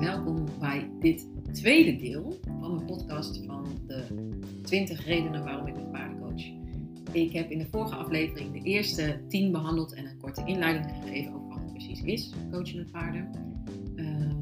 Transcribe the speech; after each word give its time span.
Welkom 0.00 0.46
bij 0.58 0.90
dit 1.00 1.26
tweede 1.52 1.96
deel 1.96 2.38
van 2.60 2.74
mijn 2.74 2.86
podcast 2.86 3.44
van 3.46 3.66
de 3.86 4.04
20 4.62 5.04
redenen 5.04 5.44
waarom 5.44 5.66
ik 5.66 5.76
een 5.76 5.90
paardencoach. 5.90 6.42
Ik 7.12 7.32
heb 7.32 7.50
in 7.50 7.58
de 7.58 7.66
vorige 7.70 7.94
aflevering 7.94 8.52
de 8.52 8.58
eerste 8.58 9.20
10 9.28 9.52
behandeld 9.52 9.94
en 9.94 10.06
een 10.06 10.18
korte 10.20 10.42
inleiding 10.44 10.86
gegeven 11.02 11.34
over 11.34 11.48
wat 11.48 11.58
het 11.58 11.72
precies 11.72 12.02
is, 12.02 12.32
coachen 12.50 12.76
met 12.76 12.90
paarden. 12.90 13.30
Ehm, 13.96 14.34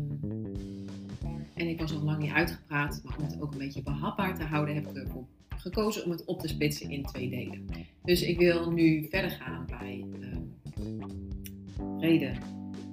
en 1.54 1.68
ik 1.68 1.80
was 1.80 1.92
nog 1.92 2.02
lang 2.02 2.18
niet 2.18 2.32
uitgepraat, 2.32 3.00
maar 3.04 3.16
om 3.18 3.24
het 3.24 3.40
ook 3.40 3.52
een 3.52 3.58
beetje 3.58 3.82
behapbaar 3.82 4.34
te 4.34 4.44
houden 4.44 4.74
heb 4.74 4.86
ik 4.86 4.96
ervoor 4.96 5.26
gekozen 5.48 6.04
om 6.04 6.10
het 6.10 6.24
op 6.24 6.40
te 6.40 6.48
splitsen 6.48 6.90
in 6.90 7.02
twee 7.02 7.30
delen. 7.30 7.64
Dus 8.02 8.22
ik 8.22 8.38
wil 8.38 8.70
nu 8.70 9.06
verder 9.10 9.30
gaan 9.30 9.66
bij 9.66 10.04
um, 10.20 12.00
reden 12.00 12.38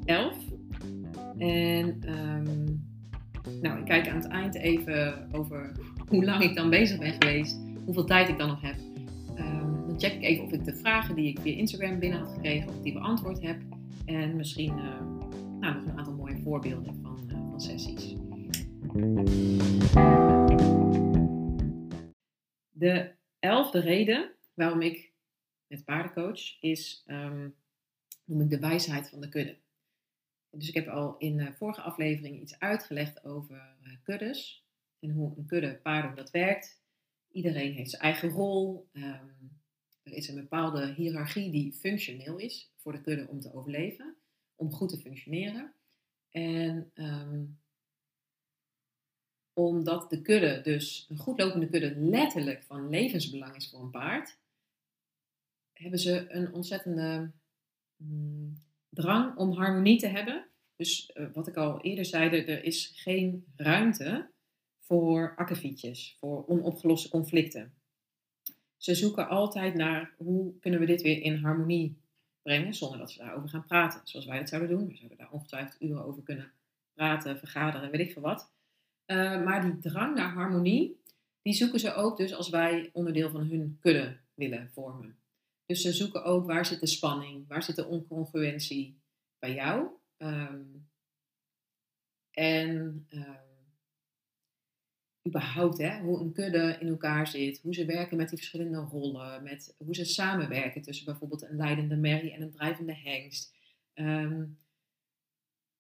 11. 0.05 0.40
En 1.41 2.01
um, 2.09 2.89
nou, 3.61 3.79
ik 3.79 3.85
kijk 3.85 4.07
aan 4.07 4.15
het 4.15 4.27
eind 4.27 4.55
even 4.55 5.29
over 5.31 5.71
hoe 6.07 6.25
lang 6.25 6.43
ik 6.43 6.55
dan 6.55 6.69
bezig 6.69 6.99
ben 6.99 7.13
geweest, 7.13 7.59
hoeveel 7.85 8.05
tijd 8.05 8.29
ik 8.29 8.37
dan 8.37 8.47
nog 8.47 8.61
heb. 8.61 8.75
Um, 9.37 9.87
dan 9.87 9.99
check 9.99 10.13
ik 10.13 10.23
even 10.23 10.43
of 10.43 10.51
ik 10.51 10.65
de 10.65 10.75
vragen 10.75 11.15
die 11.15 11.27
ik 11.27 11.39
via 11.39 11.55
Instagram 11.55 11.99
binnen 11.99 12.19
had 12.19 12.33
gekregen, 12.33 12.69
of 12.69 12.81
die 12.81 12.93
beantwoord 12.93 13.41
heb. 13.41 13.61
En 14.05 14.35
misschien 14.35 14.77
uh, 14.77 15.01
nou, 15.59 15.75
nog 15.75 15.85
een 15.85 15.97
aantal 15.97 16.13
mooie 16.13 16.37
voorbeelden 16.43 16.95
van, 17.01 17.19
uh, 17.27 17.49
van 17.49 17.61
sessies. 17.61 18.15
De 22.71 23.11
elfde 23.39 23.79
reden 23.79 24.31
waarom 24.53 24.81
ik 24.81 25.11
met 25.67 25.85
paardencoach 25.85 26.61
is, 26.61 27.03
um, 27.07 27.53
noem 28.25 28.41
ik 28.41 28.49
de 28.49 28.59
wijsheid 28.59 29.09
van 29.09 29.21
de 29.21 29.29
kudde. 29.29 29.59
Dus 30.51 30.67
ik 30.67 30.73
heb 30.73 30.87
al 30.87 31.17
in 31.17 31.37
de 31.37 31.53
vorige 31.53 31.81
aflevering 31.81 32.41
iets 32.41 32.59
uitgelegd 32.59 33.23
over 33.23 33.76
uh, 33.84 33.93
kuddes 34.03 34.65
en 34.99 35.09
hoe 35.09 35.37
een 35.37 35.45
kudde 35.45 35.76
paarden 35.76 36.15
dat 36.15 36.31
werkt. 36.31 36.81
Iedereen 37.31 37.73
heeft 37.73 37.89
zijn 37.89 38.01
eigen 38.01 38.29
rol. 38.29 38.89
Um, 38.93 39.59
er 40.03 40.13
is 40.13 40.27
een 40.27 40.35
bepaalde 40.35 40.93
hiërarchie 40.93 41.51
die 41.51 41.73
functioneel 41.73 42.37
is 42.37 42.71
voor 42.76 42.91
de 42.91 43.01
kudde 43.01 43.27
om 43.27 43.39
te 43.39 43.53
overleven, 43.53 44.15
om 44.55 44.71
goed 44.71 44.89
te 44.89 44.98
functioneren. 44.98 45.73
En 46.29 46.91
um, 46.93 47.59
omdat 49.54 50.09
de 50.09 50.21
kudde, 50.21 50.61
dus 50.61 51.05
een 51.09 51.17
goed 51.17 51.39
lopende 51.39 51.70
kudde, 51.70 51.95
letterlijk 51.95 52.63
van 52.63 52.89
levensbelang 52.89 53.55
is 53.55 53.70
voor 53.70 53.81
een 53.81 53.91
paard, 53.91 54.37
hebben 55.73 55.99
ze 55.99 56.26
een 56.29 56.54
ontzettende 56.54 57.31
mm, 57.95 58.63
drang 58.91 59.37
om 59.37 59.51
harmonie 59.51 59.99
te 59.99 60.07
hebben. 60.07 60.45
Dus 60.75 61.11
uh, 61.13 61.25
wat 61.34 61.47
ik 61.47 61.55
al 61.55 61.81
eerder 61.81 62.05
zei, 62.05 62.29
er 62.29 62.63
is 62.63 62.91
geen 62.95 63.45
ruimte 63.55 64.29
voor 64.79 65.33
akkefietjes, 65.35 66.16
voor 66.19 66.47
onopgeloste 66.47 67.09
conflicten. 67.09 67.73
Ze 68.78 68.95
zoeken 68.95 69.28
altijd 69.28 69.73
naar 69.73 70.13
hoe 70.17 70.59
kunnen 70.59 70.79
we 70.79 70.85
dit 70.85 71.01
weer 71.01 71.22
in 71.22 71.35
harmonie 71.35 71.97
brengen, 72.41 72.73
zonder 72.73 73.00
dat 73.00 73.11
ze 73.11 73.17
daarover 73.17 73.50
gaan 73.50 73.66
praten, 73.66 74.01
zoals 74.03 74.25
wij 74.25 74.38
dat 74.39 74.50
zouden 74.50 74.69
doen. 74.69 74.88
We 74.88 74.95
zouden 74.95 75.17
daar 75.17 75.31
ongetwijfeld 75.31 75.81
uren 75.81 76.05
over 76.05 76.23
kunnen 76.23 76.51
praten, 76.94 77.39
vergaderen, 77.39 77.91
weet 77.91 78.00
ik 78.01 78.11
veel 78.11 78.22
wat. 78.22 78.51
Uh, 79.05 79.44
maar 79.44 79.61
die 79.61 79.78
drang 79.78 80.16
naar 80.16 80.33
harmonie, 80.33 81.01
die 81.41 81.53
zoeken 81.53 81.79
ze 81.79 81.94
ook 81.94 82.17
dus 82.17 82.33
als 82.33 82.50
wij 82.50 82.89
onderdeel 82.94 83.29
van 83.29 83.41
hun 83.41 83.78
kudde 83.79 84.17
willen 84.33 84.69
vormen. 84.73 85.20
Dus 85.72 85.81
ze 85.81 85.94
zoeken 85.94 86.23
ook 86.23 86.45
waar 86.45 86.66
zit 86.66 86.79
de 86.79 86.88
spanning, 86.88 87.47
waar 87.47 87.63
zit 87.63 87.75
de 87.75 87.88
oncongruentie 87.88 89.01
bij 89.39 89.53
jou. 89.53 89.88
Um, 90.17 90.89
en 92.31 92.69
um, 93.09 93.38
überhaupt 95.27 95.77
hè, 95.77 95.99
hoe 95.99 96.19
een 96.19 96.33
kudde 96.33 96.77
in 96.79 96.87
elkaar 96.87 97.27
zit, 97.27 97.61
hoe 97.61 97.73
ze 97.73 97.85
werken 97.85 98.17
met 98.17 98.29
die 98.29 98.37
verschillende 98.37 98.77
rollen, 98.77 99.43
met 99.43 99.75
hoe 99.77 99.95
ze 99.95 100.05
samenwerken 100.05 100.81
tussen 100.81 101.05
bijvoorbeeld 101.05 101.41
een 101.41 101.55
leidende 101.55 101.95
merrie 101.95 102.33
en 102.33 102.41
een 102.41 102.51
drijvende 102.51 102.95
hengst. 102.95 103.55
Um, 103.93 104.57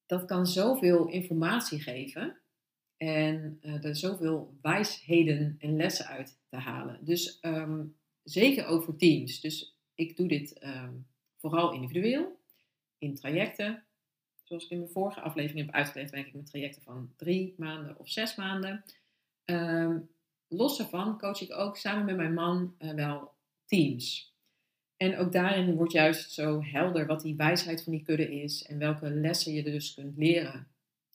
dat 0.05 0.25
kan 0.25 0.47
zoveel 0.47 1.07
informatie 1.07 1.81
geven 1.81 2.41
en 2.97 3.59
uh, 3.61 3.83
er 3.83 3.95
zoveel 3.95 4.57
wijsheden 4.61 5.55
en 5.59 5.75
lessen 5.75 6.05
uit 6.05 6.39
te 6.49 6.57
halen. 6.57 7.05
Dus 7.05 7.37
um, 7.41 7.99
zeker 8.23 8.83
voor 8.83 8.95
teams. 8.95 9.41
Dus 9.41 9.70
ik 9.95 10.17
doe 10.17 10.27
dit 10.27 10.63
um, 10.63 11.07
vooral 11.37 11.73
individueel, 11.73 12.39
in 12.97 13.15
trajecten. 13.15 13.83
Zoals 14.43 14.63
ik 14.63 14.69
in 14.69 14.79
mijn 14.79 14.91
vorige 14.91 15.21
aflevering 15.21 15.65
heb 15.65 15.75
uitgelegd, 15.75 16.11
werk 16.11 16.27
ik 16.27 16.33
met 16.33 16.45
trajecten 16.45 16.81
van 16.81 17.13
drie 17.15 17.55
maanden 17.57 17.99
of 17.99 18.09
zes 18.09 18.35
maanden. 18.35 18.83
Um, 19.45 20.09
los 20.47 20.77
daarvan 20.77 21.17
coach 21.17 21.41
ik 21.41 21.53
ook 21.53 21.77
samen 21.77 22.05
met 22.05 22.15
mijn 22.15 22.33
man 22.33 22.75
uh, 22.79 22.93
wel 22.93 23.33
teams. 23.65 24.35
En 24.97 25.17
ook 25.17 25.31
daarin 25.31 25.75
wordt 25.75 25.91
juist 25.91 26.31
zo 26.31 26.63
helder 26.63 27.05
wat 27.05 27.21
die 27.21 27.35
wijsheid 27.35 27.83
van 27.83 27.91
die 27.91 28.03
kudde 28.03 28.41
is 28.41 28.63
en 28.63 28.77
welke 28.77 29.09
lessen 29.09 29.53
je 29.53 29.63
dus 29.63 29.93
kunt 29.93 30.17
leren 30.17 30.67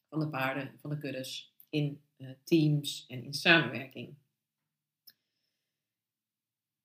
van 0.09 0.20
de 0.20 0.28
paarden, 0.28 0.78
van 0.81 0.91
de 0.91 0.98
kuddes 0.98 1.54
in 1.69 2.00
uh, 2.16 2.31
teams 2.44 3.04
en 3.09 3.25
in 3.25 3.34
samenwerking. 3.34 4.15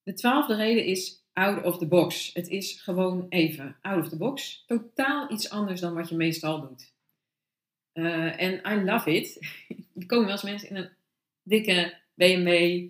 De 0.03 0.13
twaalfde 0.13 0.55
reden 0.55 0.85
is 0.85 1.20
out 1.41 1.63
of 1.63 1.77
the 1.77 1.87
box. 1.87 2.33
Het 2.33 2.47
is 2.47 2.81
gewoon 2.81 3.25
even 3.29 3.75
out 3.81 4.03
of 4.03 4.09
the 4.09 4.17
box. 4.17 4.63
Totaal 4.67 5.31
iets 5.31 5.49
anders 5.49 5.79
dan 5.79 5.93
wat 5.93 6.09
je 6.09 6.15
meestal 6.15 6.61
doet. 6.61 6.93
Uh, 7.93 8.41
en 8.41 8.61
I 8.79 8.83
love 8.83 9.15
it. 9.15 9.37
er 9.99 10.05
komen 10.05 10.25
wel 10.25 10.35
eens 10.35 10.43
mensen 10.43 10.69
in 10.69 10.75
een 10.75 10.89
dikke 11.43 11.97
BMW, 12.13 12.87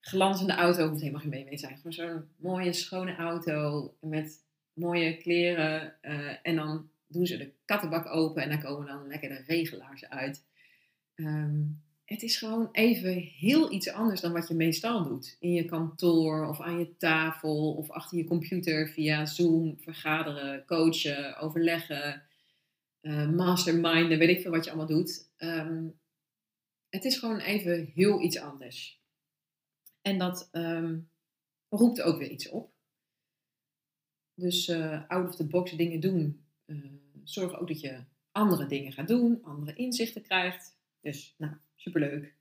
glanzende 0.00 0.54
auto. 0.54 0.80
Het 0.80 0.88
hoeft 0.88 1.00
helemaal 1.00 1.20
geen 1.20 1.30
BMW 1.30 1.58
zijn. 1.58 1.76
Gewoon 1.76 1.92
zo'n 1.92 2.28
mooie, 2.36 2.72
schone 2.72 3.16
auto 3.16 3.94
met 4.00 4.44
mooie 4.72 5.16
kleren. 5.16 5.94
Uh, 6.02 6.36
en 6.42 6.56
dan 6.56 6.90
doen 7.06 7.26
ze 7.26 7.36
de 7.36 7.52
kattenbak 7.64 8.06
open 8.06 8.42
en 8.42 8.48
daar 8.48 8.62
komen 8.62 8.86
dan 8.86 9.06
lekker 9.06 9.28
de 9.28 9.42
regelaars 9.46 10.08
uit. 10.08 10.44
Um, 11.14 11.82
het 12.06 12.22
is 12.22 12.36
gewoon 12.36 12.68
even 12.72 13.14
heel 13.14 13.72
iets 13.72 13.88
anders 13.88 14.20
dan 14.20 14.32
wat 14.32 14.48
je 14.48 14.54
meestal 14.54 15.02
doet. 15.02 15.36
In 15.40 15.52
je 15.52 15.64
kantoor 15.64 16.48
of 16.48 16.60
aan 16.60 16.78
je 16.78 16.96
tafel 16.96 17.74
of 17.74 17.90
achter 17.90 18.18
je 18.18 18.24
computer 18.24 18.88
via 18.88 19.26
Zoom, 19.26 19.78
vergaderen, 19.78 20.64
coachen, 20.64 21.36
overleggen, 21.36 22.22
uh, 23.00 23.30
masterminden, 23.30 24.18
weet 24.18 24.28
ik 24.28 24.40
veel 24.40 24.50
wat 24.50 24.64
je 24.64 24.70
allemaal 24.70 24.88
doet. 24.88 25.30
Um, 25.38 25.98
het 26.88 27.04
is 27.04 27.18
gewoon 27.18 27.38
even 27.38 27.90
heel 27.94 28.22
iets 28.22 28.38
anders. 28.38 29.00
En 30.02 30.18
dat 30.18 30.48
um, 30.52 31.08
roept 31.68 32.02
ook 32.02 32.18
weer 32.18 32.30
iets 32.30 32.48
op. 32.48 32.74
Dus 34.34 34.68
uh, 34.68 35.08
out 35.08 35.28
of 35.28 35.36
the 35.36 35.46
box 35.46 35.72
dingen 35.72 36.00
doen. 36.00 36.44
Uh, 36.66 36.92
zorg 37.24 37.58
ook 37.58 37.68
dat 37.68 37.80
je 37.80 38.04
andere 38.32 38.66
dingen 38.66 38.92
gaat 38.92 39.08
doen, 39.08 39.42
andere 39.42 39.76
inzichten 39.76 40.22
krijgt. 40.22 40.76
Dus, 41.00 41.34
nou, 41.38 41.54
superleuk. 41.76 42.34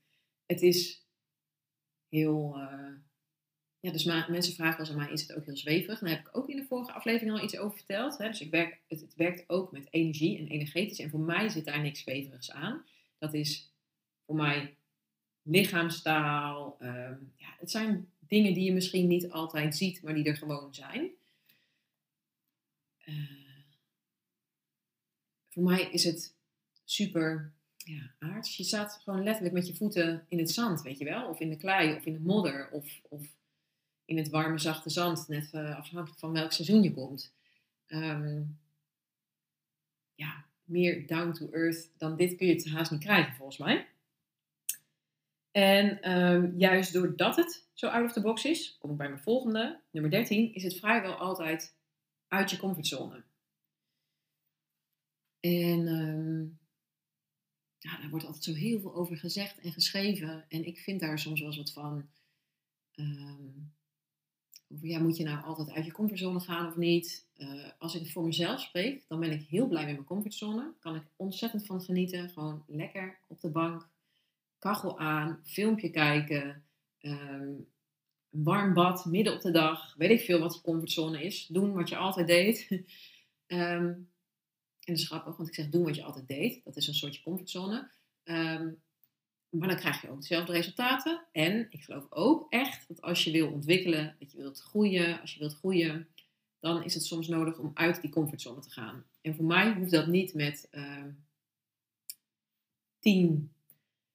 Het 0.45 0.61
is 0.61 1.05
heel. 2.09 2.53
Uh, 2.57 2.93
ja, 3.79 3.91
dus 3.91 4.03
mensen 4.03 4.53
vragen 4.53 4.77
wel 4.77 4.79
eens 4.79 4.89
aan 4.89 5.03
mij: 5.03 5.11
is 5.11 5.21
het 5.21 5.33
ook 5.33 5.45
heel 5.45 5.57
zweverig? 5.57 5.99
Daar 5.99 6.09
heb 6.09 6.19
ik 6.19 6.37
ook 6.37 6.49
in 6.49 6.55
de 6.55 6.65
vorige 6.65 6.91
aflevering 6.91 7.37
al 7.37 7.43
iets 7.43 7.57
over 7.57 7.77
verteld. 7.77 8.17
Hè? 8.17 8.27
Dus 8.27 8.41
ik 8.41 8.51
werk, 8.51 8.79
het, 8.87 9.01
het, 9.01 9.15
werkt 9.15 9.49
ook 9.49 9.71
met 9.71 9.87
energie 9.89 10.37
en 10.37 10.47
energetisch. 10.47 10.99
En 10.99 11.09
voor 11.09 11.19
mij 11.19 11.49
zit 11.49 11.65
daar 11.65 11.81
niks 11.81 11.99
zweverigs 11.99 12.51
aan. 12.51 12.85
Dat 13.17 13.33
is 13.33 13.71
voor 14.25 14.35
mij 14.35 14.77
lichaamstaal. 15.41 16.77
Um, 16.81 17.33
ja, 17.35 17.55
het 17.59 17.71
zijn 17.71 18.09
dingen 18.19 18.53
die 18.53 18.63
je 18.63 18.73
misschien 18.73 19.07
niet 19.07 19.29
altijd 19.29 19.75
ziet, 19.75 20.01
maar 20.01 20.13
die 20.13 20.25
er 20.25 20.37
gewoon 20.37 20.73
zijn. 20.73 21.09
Uh, 23.05 23.45
voor 25.49 25.63
mij 25.63 25.81
is 25.91 26.03
het 26.03 26.35
super 26.83 27.54
ja, 27.85 28.15
aards. 28.19 28.57
Je 28.57 28.63
staat 28.63 28.99
gewoon 29.03 29.23
letterlijk 29.23 29.53
met 29.53 29.67
je 29.67 29.75
voeten 29.75 30.25
in 30.29 30.37
het 30.37 30.51
zand, 30.51 30.81
weet 30.81 30.97
je 30.97 31.05
wel? 31.05 31.29
Of 31.29 31.39
in 31.39 31.49
de 31.49 31.57
klei, 31.57 31.95
of 31.95 32.05
in 32.05 32.13
de 32.13 32.19
modder, 32.19 32.69
of, 32.71 33.01
of 33.09 33.27
in 34.05 34.17
het 34.17 34.29
warme, 34.29 34.57
zachte 34.57 34.89
zand, 34.89 35.27
net 35.27 35.53
uh, 35.53 35.77
afhankelijk 35.77 36.19
van 36.19 36.31
welk 36.31 36.51
seizoen 36.51 36.83
je 36.83 36.93
komt. 36.93 37.33
Um, 37.87 38.59
ja, 40.15 40.45
meer 40.63 41.07
down 41.07 41.31
to 41.31 41.49
earth 41.51 41.91
dan 41.97 42.15
dit 42.15 42.35
kun 42.35 42.47
je 42.47 42.53
het 42.53 42.69
haast 42.69 42.91
niet 42.91 42.99
krijgen, 42.99 43.35
volgens 43.35 43.57
mij. 43.57 43.87
En 45.51 46.11
um, 46.11 46.57
juist 46.57 46.93
doordat 46.93 47.35
het 47.35 47.67
zo 47.73 47.87
out 47.87 48.05
of 48.05 48.13
the 48.13 48.21
box 48.21 48.45
is, 48.45 48.77
kom 48.79 48.91
ik 48.91 48.97
bij 48.97 49.09
mijn 49.09 49.21
volgende, 49.21 49.79
nummer 49.91 50.11
13, 50.11 50.53
is 50.53 50.63
het 50.63 50.75
vrijwel 50.75 51.13
altijd 51.13 51.75
uit 52.27 52.51
je 52.51 52.57
comfortzone. 52.57 53.23
En 55.39 55.87
um, 55.87 56.59
ja, 57.85 57.97
daar 58.01 58.09
wordt 58.09 58.25
altijd 58.25 58.43
zo 58.43 58.53
heel 58.53 58.79
veel 58.79 58.95
over 58.95 59.17
gezegd 59.17 59.59
en 59.59 59.71
geschreven. 59.71 60.45
En 60.49 60.65
ik 60.65 60.77
vind 60.77 60.99
daar 60.99 61.19
soms 61.19 61.39
wel 61.39 61.49
eens 61.49 61.57
wat 61.57 61.71
van. 61.71 62.05
Over, 62.95 63.69
ja, 64.81 64.99
moet 64.99 65.17
je 65.17 65.23
nou 65.23 65.43
altijd 65.43 65.71
uit 65.71 65.85
je 65.85 65.91
comfortzone 65.91 66.39
gaan 66.39 66.67
of 66.67 66.75
niet? 66.75 67.25
Eh, 67.35 67.47
als 67.77 67.95
ik 67.95 68.11
voor 68.11 68.23
mezelf 68.23 68.61
spreek, 68.61 69.03
dan 69.07 69.19
ben 69.19 69.31
ik 69.31 69.47
heel 69.47 69.67
blij 69.67 69.85
met 69.85 69.93
mijn 69.93 70.05
comfortzone. 70.05 70.73
Kan 70.79 70.95
ik 70.95 71.03
ontzettend 71.15 71.65
van 71.65 71.81
genieten. 71.81 72.29
Gewoon 72.29 72.63
lekker 72.67 73.17
op 73.27 73.41
de 73.41 73.49
bank, 73.49 73.87
kachel 74.59 74.99
aan, 74.99 75.39
filmpje 75.43 75.89
kijken, 75.89 76.63
ehm, 76.99 77.53
warm 78.29 78.73
bad 78.73 79.05
midden 79.05 79.33
op 79.33 79.41
de 79.41 79.51
dag. 79.51 79.95
Weet 79.97 80.19
ik 80.19 80.25
veel 80.25 80.39
wat 80.39 80.53
je 80.53 80.61
comfortzone 80.61 81.23
is. 81.23 81.47
Doen 81.47 81.73
wat 81.73 81.89
je 81.89 81.97
altijd 81.97 82.27
deed. 82.27 82.83
um, 83.47 84.09
en 84.85 84.93
dat 84.93 85.01
is 85.03 85.07
grappig, 85.07 85.35
want 85.35 85.49
ik 85.49 85.55
zeg 85.55 85.69
doen 85.69 85.83
wat 85.83 85.95
je 85.95 86.03
altijd 86.03 86.27
deed. 86.27 86.63
Dat 86.63 86.75
is 86.75 86.87
een 86.87 86.93
soortje 86.93 87.23
comfortzone. 87.23 87.91
Ehm, 88.23 88.71
maar 89.49 89.67
dan 89.67 89.77
krijg 89.77 90.01
je 90.01 90.09
ook 90.09 90.21
dezelfde 90.21 90.51
resultaten. 90.51 91.25
En 91.31 91.67
ik 91.69 91.83
geloof 91.83 92.05
ook 92.09 92.45
echt 92.49 92.87
dat 92.87 93.01
als 93.01 93.23
je 93.23 93.31
wil 93.31 93.51
ontwikkelen, 93.51 94.15
dat 94.19 94.31
je 94.31 94.37
wilt 94.37 94.61
groeien, 94.61 95.21
als 95.21 95.33
je 95.33 95.39
wilt 95.39 95.55
groeien, 95.55 96.07
dan 96.59 96.83
is 96.83 96.93
het 96.93 97.05
soms 97.05 97.27
nodig 97.27 97.57
om 97.57 97.71
uit 97.73 98.01
die 98.01 98.09
comfortzone 98.09 98.61
te 98.61 98.69
gaan. 98.69 99.03
En 99.21 99.35
voor 99.35 99.45
mij 99.45 99.73
hoeft 99.73 99.91
dat 99.91 100.07
niet 100.07 100.33
met 100.33 100.67
uh, 100.71 101.03
tien 102.99 103.51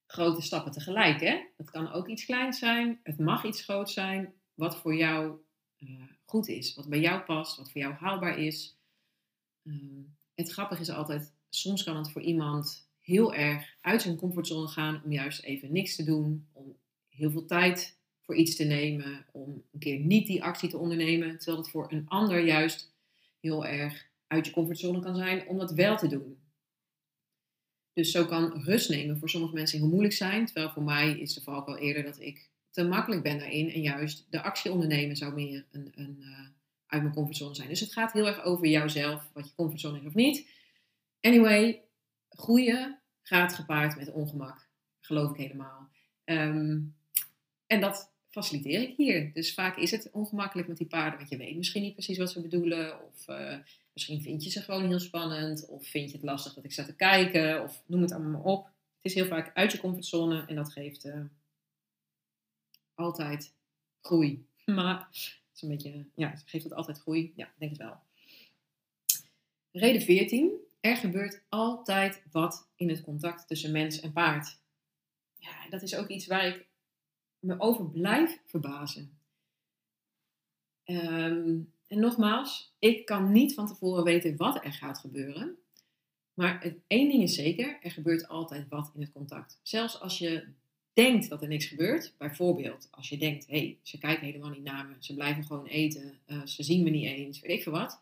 grote 0.07 0.41
stappen 0.41 0.73
tegelijk. 0.73 1.21
Hè? 1.21 1.45
Het 1.57 1.71
kan 1.71 1.93
ook 1.93 2.09
iets 2.09 2.25
kleins 2.25 2.59
zijn, 2.59 3.01
het 3.03 3.19
mag 3.19 3.45
iets 3.45 3.63
groots 3.63 3.93
zijn, 3.93 4.35
wat 4.55 4.77
voor 4.77 4.95
jou 4.97 5.39
uh, 5.79 6.03
goed 6.25 6.49
is, 6.49 6.75
wat 6.75 6.89
bij 6.89 7.01
jou 7.01 7.21
past, 7.21 7.57
wat 7.57 7.71
voor 7.71 7.81
jou 7.81 7.95
haalbaar 7.95 8.39
is. 8.39 8.77
Uh, 9.63 10.05
het 10.41 10.53
grappige 10.53 10.81
is 10.81 10.91
altijd, 10.91 11.33
soms 11.49 11.85
kan 11.85 11.97
het 11.97 12.11
voor 12.11 12.23
iemand 12.23 12.89
heel 12.99 13.35
erg 13.35 13.75
uit 13.81 14.03
zijn 14.03 14.17
comfortzone 14.17 14.69
gaan 14.69 15.03
om 15.05 15.13
juist 15.13 15.43
even 15.43 15.73
niks 15.73 15.97
te 15.97 16.05
doen, 16.05 16.49
om 16.53 16.77
heel 17.09 17.31
veel 17.31 17.47
tijd 17.47 17.99
voor 18.21 18.35
iets 18.35 18.57
te 18.57 18.65
nemen, 18.65 19.27
om 19.33 19.63
een 19.73 19.81
keer 19.81 19.99
niet 19.99 20.27
die 20.27 20.45
actie 20.45 20.69
te 20.69 20.79
ondernemen, 20.79 21.37
terwijl 21.37 21.59
het 21.59 21.71
voor 21.71 21.93
een 21.93 22.09
ander 22.09 22.45
juist 22.45 22.95
heel 23.41 23.67
erg 23.67 24.09
uit 24.27 24.47
je 24.47 24.53
comfortzone 24.53 25.01
kan 25.01 25.17
zijn 25.17 25.49
om 25.49 25.59
dat 25.59 25.73
wel 25.73 25.97
te 25.97 26.09
doen. 26.09 26.39
Dus 27.93 28.11
zo 28.11 28.27
kan 28.27 28.63
rust 28.63 28.91
nemen 28.91 29.19
voor 29.19 29.29
sommige 29.29 29.55
mensen 29.55 29.79
heel 29.79 29.89
moeilijk 29.89 30.15
zijn, 30.15 30.45
terwijl 30.47 30.71
voor 30.71 30.83
mij 30.83 31.19
is 31.19 31.35
de 31.35 31.41
vooral 31.41 31.67
al 31.67 31.79
eerder 31.79 32.03
dat 32.03 32.21
ik 32.21 32.49
te 32.71 32.85
makkelijk 32.85 33.23
ben 33.23 33.39
daarin 33.39 33.71
en 33.71 33.81
juist 33.83 34.27
de 34.31 34.43
actie 34.43 34.73
ondernemen 34.73 35.17
zou 35.17 35.35
meer 35.35 35.67
een, 35.71 35.93
een 35.95 36.17
uh, 36.21 36.49
uit 36.91 37.03
mijn 37.03 37.15
comfortzone 37.15 37.55
zijn. 37.55 37.69
Dus 37.69 37.81
het 37.81 37.93
gaat 37.93 38.13
heel 38.13 38.27
erg 38.27 38.43
over 38.43 38.67
jouzelf, 38.67 39.31
wat 39.33 39.47
je 39.47 39.55
comfortzone 39.55 39.99
is 39.99 40.07
of 40.07 40.15
niet. 40.15 40.49
Anyway, 41.21 41.83
groeien 42.29 42.99
gaat 43.23 43.55
gepaard 43.55 43.97
met 43.97 44.13
ongemak. 44.13 44.69
Geloof 45.01 45.31
ik 45.31 45.37
helemaal. 45.37 45.89
Um, 46.25 46.95
en 47.67 47.81
dat 47.81 48.13
faciliteer 48.29 48.81
ik 48.81 48.97
hier. 48.97 49.33
Dus 49.33 49.55
vaak 49.55 49.77
is 49.77 49.91
het 49.91 50.11
ongemakkelijk 50.11 50.69
met 50.69 50.77
die 50.77 50.87
paarden, 50.87 51.19
want 51.19 51.31
je 51.31 51.37
weet 51.37 51.57
misschien 51.57 51.83
niet 51.83 51.93
precies 51.93 52.19
wat 52.19 52.31
ze 52.31 52.41
bedoelen. 52.41 53.05
Of 53.07 53.29
uh, 53.29 53.57
misschien 53.93 54.23
vind 54.23 54.45
je 54.45 54.51
ze 54.51 54.61
gewoon 54.61 54.87
heel 54.87 55.01
spannend. 55.01 55.67
Of 55.69 55.87
vind 55.87 56.11
je 56.11 56.17
het 56.17 56.27
lastig 56.27 56.55
dat 56.55 56.65
ik 56.65 56.73
sta 56.73 56.85
te 56.85 56.97
kijken. 56.97 57.63
Of 57.63 57.83
noem 57.87 58.03
het 58.03 58.13
allemaal 58.13 58.31
maar 58.31 58.53
op. 58.53 58.65
Het 58.65 59.05
is 59.05 59.15
heel 59.15 59.27
vaak 59.27 59.51
uit 59.55 59.73
je 59.73 59.81
comfortzone 59.81 60.45
en 60.47 60.55
dat 60.55 60.73
geeft 60.73 61.05
uh, 61.05 61.25
altijd 62.95 63.55
groei. 64.01 64.45
Maar 64.65 65.09
is 65.63 65.69
een 65.69 65.77
beetje, 65.77 66.07
ja, 66.15 66.35
geeft 66.45 66.65
het 66.65 66.73
altijd 66.73 66.99
groei? 66.99 67.33
Ja, 67.37 67.53
denk 67.59 67.71
het 67.71 67.81
wel. 67.81 67.99
Reden 69.71 70.03
14. 70.03 70.53
Er 70.81 70.97
gebeurt 70.97 71.43
altijd 71.49 72.23
wat 72.31 72.69
in 72.77 72.89
het 72.89 73.03
contact 73.03 73.49
tussen 73.49 73.73
mens 73.73 74.01
en 74.01 74.13
paard. 74.13 74.59
Ja, 75.37 75.69
dat 75.71 75.83
is 75.83 75.97
ook 75.97 76.09
iets 76.09 76.27
waar 76.27 76.47
ik 76.47 76.67
me 77.39 77.61
over 77.61 77.91
blijf 77.91 78.41
verbazen. 78.47 79.19
Um, 80.85 81.73
en 81.87 82.01
nogmaals, 82.01 82.75
ik 82.79 83.07
kan 83.07 83.33
niet 83.33 83.55
van 83.55 83.67
tevoren 83.67 84.05
weten 84.05 84.37
wat 84.37 84.65
er 84.65 84.73
gaat 84.73 84.99
gebeuren. 84.99 85.59
Maar 86.35 86.75
één 86.87 87.09
ding 87.09 87.23
is 87.23 87.35
zeker, 87.35 87.79
er 87.83 87.91
gebeurt 87.91 88.29
altijd 88.29 88.69
wat 88.69 88.91
in 88.95 89.01
het 89.01 89.13
contact. 89.13 89.61
Zelfs 89.63 90.01
als 90.01 90.19
je 90.19 90.49
denkt 90.93 91.29
dat 91.29 91.43
er 91.43 91.49
niks 91.49 91.67
gebeurt, 91.67 92.15
bijvoorbeeld 92.19 92.89
als 92.91 93.09
je 93.09 93.19
denkt, 93.19 93.47
hé, 93.47 93.59
hey, 93.59 93.79
ze 93.83 93.99
kijken 93.99 94.27
helemaal 94.27 94.51
niet 94.51 94.65
naar 94.65 94.87
me, 94.87 94.95
ze 94.99 95.15
blijven 95.15 95.45
gewoon 95.45 95.67
eten, 95.67 96.19
uh, 96.27 96.47
ze 96.47 96.63
zien 96.63 96.83
me 96.83 96.91
niet 96.91 97.07
eens, 97.07 97.41
weet 97.41 97.57
ik 97.57 97.63
veel 97.63 97.73
wat 97.73 98.01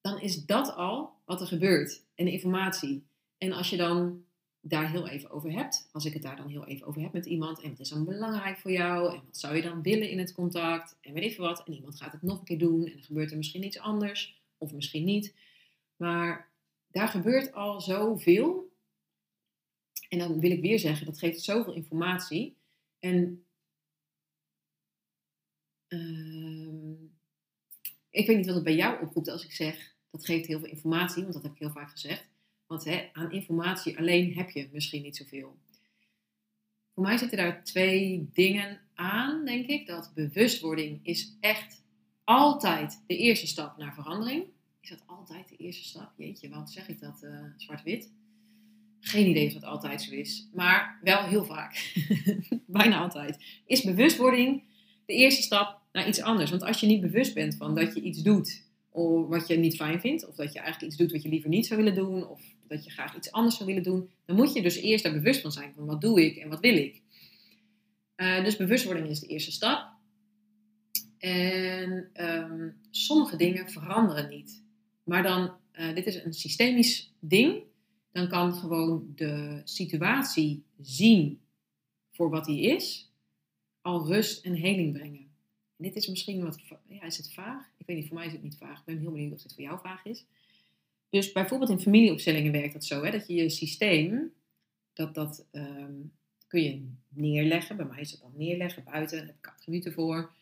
dan 0.00 0.20
is 0.20 0.46
dat 0.46 0.74
al 0.74 1.12
wat 1.24 1.40
er 1.40 1.46
gebeurt 1.46 2.02
en 2.14 2.24
de 2.24 2.32
informatie. 2.32 3.06
En 3.38 3.52
als 3.52 3.70
je 3.70 3.76
dan 3.76 4.24
daar 4.60 4.90
heel 4.90 5.08
even 5.08 5.30
over 5.30 5.52
hebt, 5.52 5.88
als 5.92 6.04
ik 6.04 6.12
het 6.12 6.22
daar 6.22 6.36
dan 6.36 6.48
heel 6.48 6.66
even 6.66 6.86
over 6.86 7.02
heb 7.02 7.12
met 7.12 7.26
iemand, 7.26 7.60
en 7.60 7.70
wat 7.70 7.80
is 7.80 7.88
dan 7.88 8.04
belangrijk 8.04 8.58
voor 8.58 8.70
jou, 8.70 9.14
en 9.14 9.22
wat 9.24 9.38
zou 9.38 9.56
je 9.56 9.62
dan 9.62 9.82
willen 9.82 10.10
in 10.10 10.18
het 10.18 10.32
contact, 10.32 10.96
en 11.00 11.12
weet 11.12 11.22
even 11.22 11.42
wat, 11.42 11.62
en 11.66 11.72
iemand 11.72 11.96
gaat 11.96 12.12
het 12.12 12.22
nog 12.22 12.38
een 12.38 12.44
keer 12.44 12.58
doen, 12.58 12.86
en 12.86 12.96
er 12.96 13.04
gebeurt 13.04 13.30
er 13.30 13.36
misschien 13.36 13.64
iets 13.64 13.78
anders, 13.78 14.40
of 14.58 14.72
misschien 14.72 15.04
niet. 15.04 15.34
Maar 15.96 16.48
daar 16.90 17.08
gebeurt 17.08 17.52
al 17.52 17.80
zoveel. 17.80 18.69
En 20.10 20.18
dan 20.18 20.40
wil 20.40 20.50
ik 20.50 20.60
weer 20.60 20.78
zeggen, 20.78 21.06
dat 21.06 21.18
geeft 21.18 21.40
zoveel 21.40 21.74
informatie. 21.74 22.56
En 22.98 23.44
uh, 25.88 27.10
ik 28.10 28.26
weet 28.26 28.36
niet 28.36 28.46
wat 28.46 28.54
het 28.54 28.64
bij 28.64 28.74
jou 28.74 29.02
oproept 29.02 29.28
als 29.28 29.44
ik 29.44 29.52
zeg, 29.52 29.94
dat 30.10 30.24
geeft 30.24 30.46
heel 30.46 30.58
veel 30.58 30.68
informatie, 30.68 31.22
want 31.22 31.34
dat 31.34 31.42
heb 31.42 31.52
ik 31.52 31.58
heel 31.58 31.70
vaak 31.70 31.90
gezegd. 31.90 32.28
Want 32.66 32.84
hè, 32.84 33.08
aan 33.12 33.32
informatie 33.32 33.98
alleen 33.98 34.34
heb 34.34 34.50
je 34.50 34.68
misschien 34.72 35.02
niet 35.02 35.16
zoveel. 35.16 35.58
Voor 36.94 37.02
mij 37.02 37.16
zitten 37.16 37.38
daar 37.38 37.64
twee 37.64 38.30
dingen 38.32 38.80
aan, 38.94 39.44
denk 39.44 39.66
ik. 39.66 39.86
Dat 39.86 40.12
bewustwording 40.14 41.00
is 41.02 41.36
echt 41.40 41.84
altijd 42.24 43.02
de 43.06 43.16
eerste 43.16 43.46
stap 43.46 43.76
naar 43.76 43.94
verandering. 43.94 44.44
Is 44.80 44.88
dat 44.88 45.02
altijd 45.06 45.48
de 45.48 45.56
eerste 45.56 45.84
stap? 45.84 46.12
Jeetje, 46.16 46.48
wat 46.48 46.70
zeg 46.70 46.88
ik 46.88 47.00
dat 47.00 47.22
uh, 47.22 47.44
zwart-wit? 47.56 48.12
Geen 49.00 49.26
idee 49.26 49.46
of 49.46 49.52
dat 49.52 49.64
altijd 49.64 50.02
zo 50.02 50.12
is. 50.12 50.48
Maar 50.52 50.98
wel 51.02 51.22
heel 51.22 51.44
vaak. 51.44 51.94
Bijna 52.66 52.98
altijd. 52.98 53.44
Is 53.66 53.82
bewustwording 53.82 54.62
de 55.06 55.14
eerste 55.14 55.42
stap 55.42 55.80
naar 55.92 56.08
iets 56.08 56.20
anders. 56.20 56.50
Want 56.50 56.62
als 56.62 56.80
je 56.80 56.86
niet 56.86 57.00
bewust 57.00 57.34
bent 57.34 57.56
van 57.56 57.74
dat 57.74 57.94
je 57.94 58.00
iets 58.00 58.22
doet 58.22 58.68
of 58.90 59.28
wat 59.28 59.48
je 59.48 59.56
niet 59.56 59.76
fijn 59.76 60.00
vindt, 60.00 60.28
of 60.28 60.34
dat 60.34 60.52
je 60.52 60.58
eigenlijk 60.58 60.92
iets 60.92 61.02
doet 61.02 61.12
wat 61.12 61.22
je 61.22 61.28
liever 61.28 61.48
niet 61.48 61.66
zou 61.66 61.82
willen 61.82 61.94
doen, 61.94 62.28
of 62.28 62.40
dat 62.68 62.84
je 62.84 62.90
graag 62.90 63.16
iets 63.16 63.32
anders 63.32 63.56
zou 63.56 63.68
willen 63.68 63.82
doen, 63.82 64.10
dan 64.24 64.36
moet 64.36 64.52
je 64.52 64.62
dus 64.62 64.76
eerst 64.76 65.04
daar 65.04 65.12
bewust 65.12 65.40
van 65.40 65.52
zijn 65.52 65.72
van 65.74 65.86
wat 65.86 66.00
doe 66.00 66.24
ik 66.24 66.36
en 66.36 66.48
wat 66.48 66.60
wil 66.60 66.76
ik. 66.76 67.02
Uh, 68.16 68.44
dus 68.44 68.56
bewustwording 68.56 69.08
is 69.08 69.20
de 69.20 69.26
eerste 69.26 69.52
stap. 69.52 69.88
En 71.18 72.10
um, 72.14 72.76
sommige 72.90 73.36
dingen 73.36 73.70
veranderen 73.70 74.28
niet. 74.28 74.62
Maar 75.04 75.22
dan, 75.22 75.52
uh, 75.72 75.94
dit 75.94 76.06
is 76.06 76.24
een 76.24 76.32
systemisch 76.32 77.12
ding, 77.20 77.62
dan 78.12 78.28
kan 78.28 78.54
gewoon 78.54 79.12
de 79.14 79.60
situatie 79.64 80.62
zien 80.80 81.40
voor 82.10 82.30
wat 82.30 82.44
die 82.44 82.62
is, 82.62 83.12
al 83.80 84.06
rust 84.06 84.44
en 84.44 84.54
heling 84.54 84.92
brengen 84.92 85.30
dit 85.82 85.96
is 85.96 86.08
misschien 86.08 86.42
wat, 86.42 86.60
ja, 86.88 87.02
is 87.02 87.16
het 87.16 87.32
vaag? 87.32 87.70
Ik 87.76 87.86
weet 87.86 87.96
niet, 87.96 88.06
voor 88.06 88.16
mij 88.16 88.26
is 88.26 88.32
het 88.32 88.42
niet 88.42 88.56
vaag. 88.56 88.78
Ik 88.78 88.84
ben 88.84 88.98
heel 88.98 89.10
benieuwd 89.10 89.32
of 89.32 89.42
het 89.42 89.54
voor 89.54 89.62
jou 89.62 89.78
vaag 89.80 90.04
is. 90.04 90.24
Dus 91.08 91.32
bijvoorbeeld 91.32 91.70
in 91.70 91.80
familieopstellingen 91.80 92.52
werkt 92.52 92.72
dat 92.72 92.84
zo, 92.84 93.02
hè, 93.04 93.10
dat 93.10 93.26
je 93.26 93.34
je 93.34 93.48
systeem, 93.48 94.32
dat, 94.92 95.14
dat 95.14 95.46
um, 95.52 96.12
kun 96.46 96.62
je 96.62 96.88
neerleggen. 97.08 97.76
Bij 97.76 97.86
mij 97.86 98.00
is 98.00 98.10
het 98.10 98.20
dan 98.20 98.32
neerleggen 98.36 98.84
buiten, 98.84 99.18
daar 99.18 99.26
heb 99.26 99.36
ik 99.36 99.46
attributen 99.46 99.92
voor. 99.92 100.32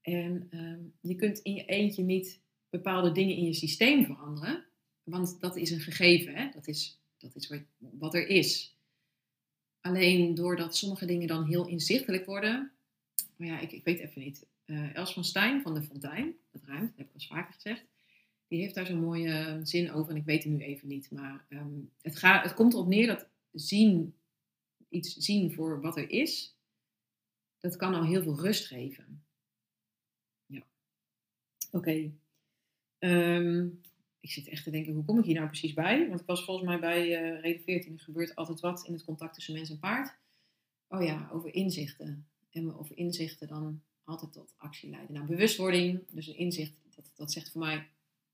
En 0.00 0.48
um, 0.50 0.92
je 1.00 1.14
kunt 1.14 1.38
in 1.38 1.54
je 1.54 1.64
eentje 1.64 2.02
niet 2.02 2.40
bepaalde 2.70 3.12
dingen 3.12 3.36
in 3.36 3.44
je 3.44 3.54
systeem 3.54 4.04
veranderen, 4.04 4.64
want 5.02 5.40
dat 5.40 5.56
is 5.56 5.70
een 5.70 5.80
gegeven, 5.80 6.34
hè? 6.34 6.50
dat 6.54 6.68
is, 6.68 6.99
dat 7.20 7.36
is 7.36 7.48
wat, 7.48 7.60
wat 7.78 8.14
er 8.14 8.28
is. 8.28 8.76
Alleen 9.80 10.34
doordat 10.34 10.76
sommige 10.76 11.06
dingen 11.06 11.28
dan 11.28 11.44
heel 11.44 11.66
inzichtelijk 11.66 12.26
worden, 12.26 12.72
maar 13.36 13.48
ja, 13.48 13.58
ik, 13.58 13.72
ik 13.72 13.84
weet 13.84 13.98
even 13.98 14.22
niet 14.22 14.46
uh, 14.64 14.94
Els 14.94 15.12
van 15.12 15.24
Stijn 15.24 15.62
van 15.62 15.74
de 15.74 15.82
Fontein, 15.82 16.34
dat 16.50 16.62
ruimt, 16.64 16.88
dat 16.88 16.96
heb 16.96 17.06
ik 17.06 17.14
al 17.14 17.36
vaker 17.36 17.54
gezegd, 17.54 17.84
die 18.48 18.60
heeft 18.60 18.74
daar 18.74 18.86
zo'n 18.86 19.00
mooie 19.00 19.32
ehm, 19.32 19.64
zin 19.64 19.92
over 19.92 20.10
en 20.10 20.16
ik 20.16 20.24
weet 20.24 20.42
het 20.42 20.52
nu 20.52 20.58
even 20.58 20.88
niet. 20.88 21.10
Maar 21.10 21.46
um, 21.48 21.90
het, 22.02 22.16
gaat, 22.16 22.42
het 22.42 22.54
komt 22.54 22.72
erop 22.72 22.86
neer 22.86 23.06
dat 23.06 23.26
zien, 23.52 24.14
iets 24.88 25.16
zien 25.16 25.52
voor 25.52 25.80
wat 25.80 25.96
er 25.96 26.10
is, 26.10 26.54
dat 27.58 27.76
kan 27.76 27.94
al 27.94 28.04
heel 28.04 28.22
veel 28.22 28.40
rust 28.40 28.66
geven. 28.66 29.22
Ja. 30.46 30.62
Oké. 31.70 31.76
Okay. 31.76 32.12
Ehm, 32.98 33.68
ik 34.20 34.30
zit 34.30 34.48
echt 34.48 34.64
te 34.64 34.70
denken, 34.70 34.92
hoe 34.92 35.04
kom 35.04 35.18
ik 35.18 35.24
hier 35.24 35.34
nou 35.34 35.46
precies 35.46 35.72
bij? 35.72 36.08
Want 36.08 36.20
ik 36.20 36.26
was 36.26 36.44
volgens 36.44 36.66
mij 36.66 36.78
bij 36.78 37.06
uh, 37.06 37.40
reden 37.40 37.62
14, 37.62 37.92
er 37.92 38.00
gebeurt 38.00 38.34
altijd 38.34 38.60
wat 38.60 38.86
in 38.86 38.92
het 38.92 39.04
contact 39.04 39.34
tussen 39.34 39.54
mens 39.54 39.70
en 39.70 39.78
paard. 39.78 40.18
Oh 40.88 41.02
ja, 41.02 41.28
over 41.32 41.54
inzichten. 41.54 42.26
En 42.50 42.74
over 42.74 42.96
inzichten 42.96 43.48
dan 43.48 43.82
altijd 44.04 44.32
tot 44.32 44.54
actie 44.56 44.90
leiden. 44.90 45.14
Nou, 45.14 45.26
bewustwording, 45.26 46.04
dus 46.10 46.26
een 46.26 46.36
inzicht, 46.36 46.72
dat, 46.94 47.10
dat 47.14 47.32
zegt 47.32 47.50
voor 47.50 47.60
mij 47.60 47.88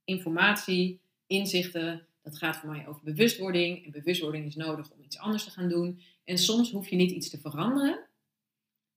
informatie, 0.04 1.00
inzichten. 1.26 2.06
Dat 2.22 2.38
gaat 2.38 2.56
voor 2.56 2.68
mij 2.68 2.86
over 2.86 3.02
bewustwording. 3.04 3.84
En 3.84 3.90
bewustwording 3.90 4.46
is 4.46 4.54
nodig 4.54 4.90
om 4.90 5.02
iets 5.02 5.18
anders 5.18 5.44
te 5.44 5.50
gaan 5.50 5.68
doen. 5.68 6.00
En 6.24 6.38
soms 6.38 6.70
hoef 6.70 6.88
je 6.88 6.96
niet 6.96 7.10
iets 7.10 7.30
te 7.30 7.40
veranderen, 7.40 8.08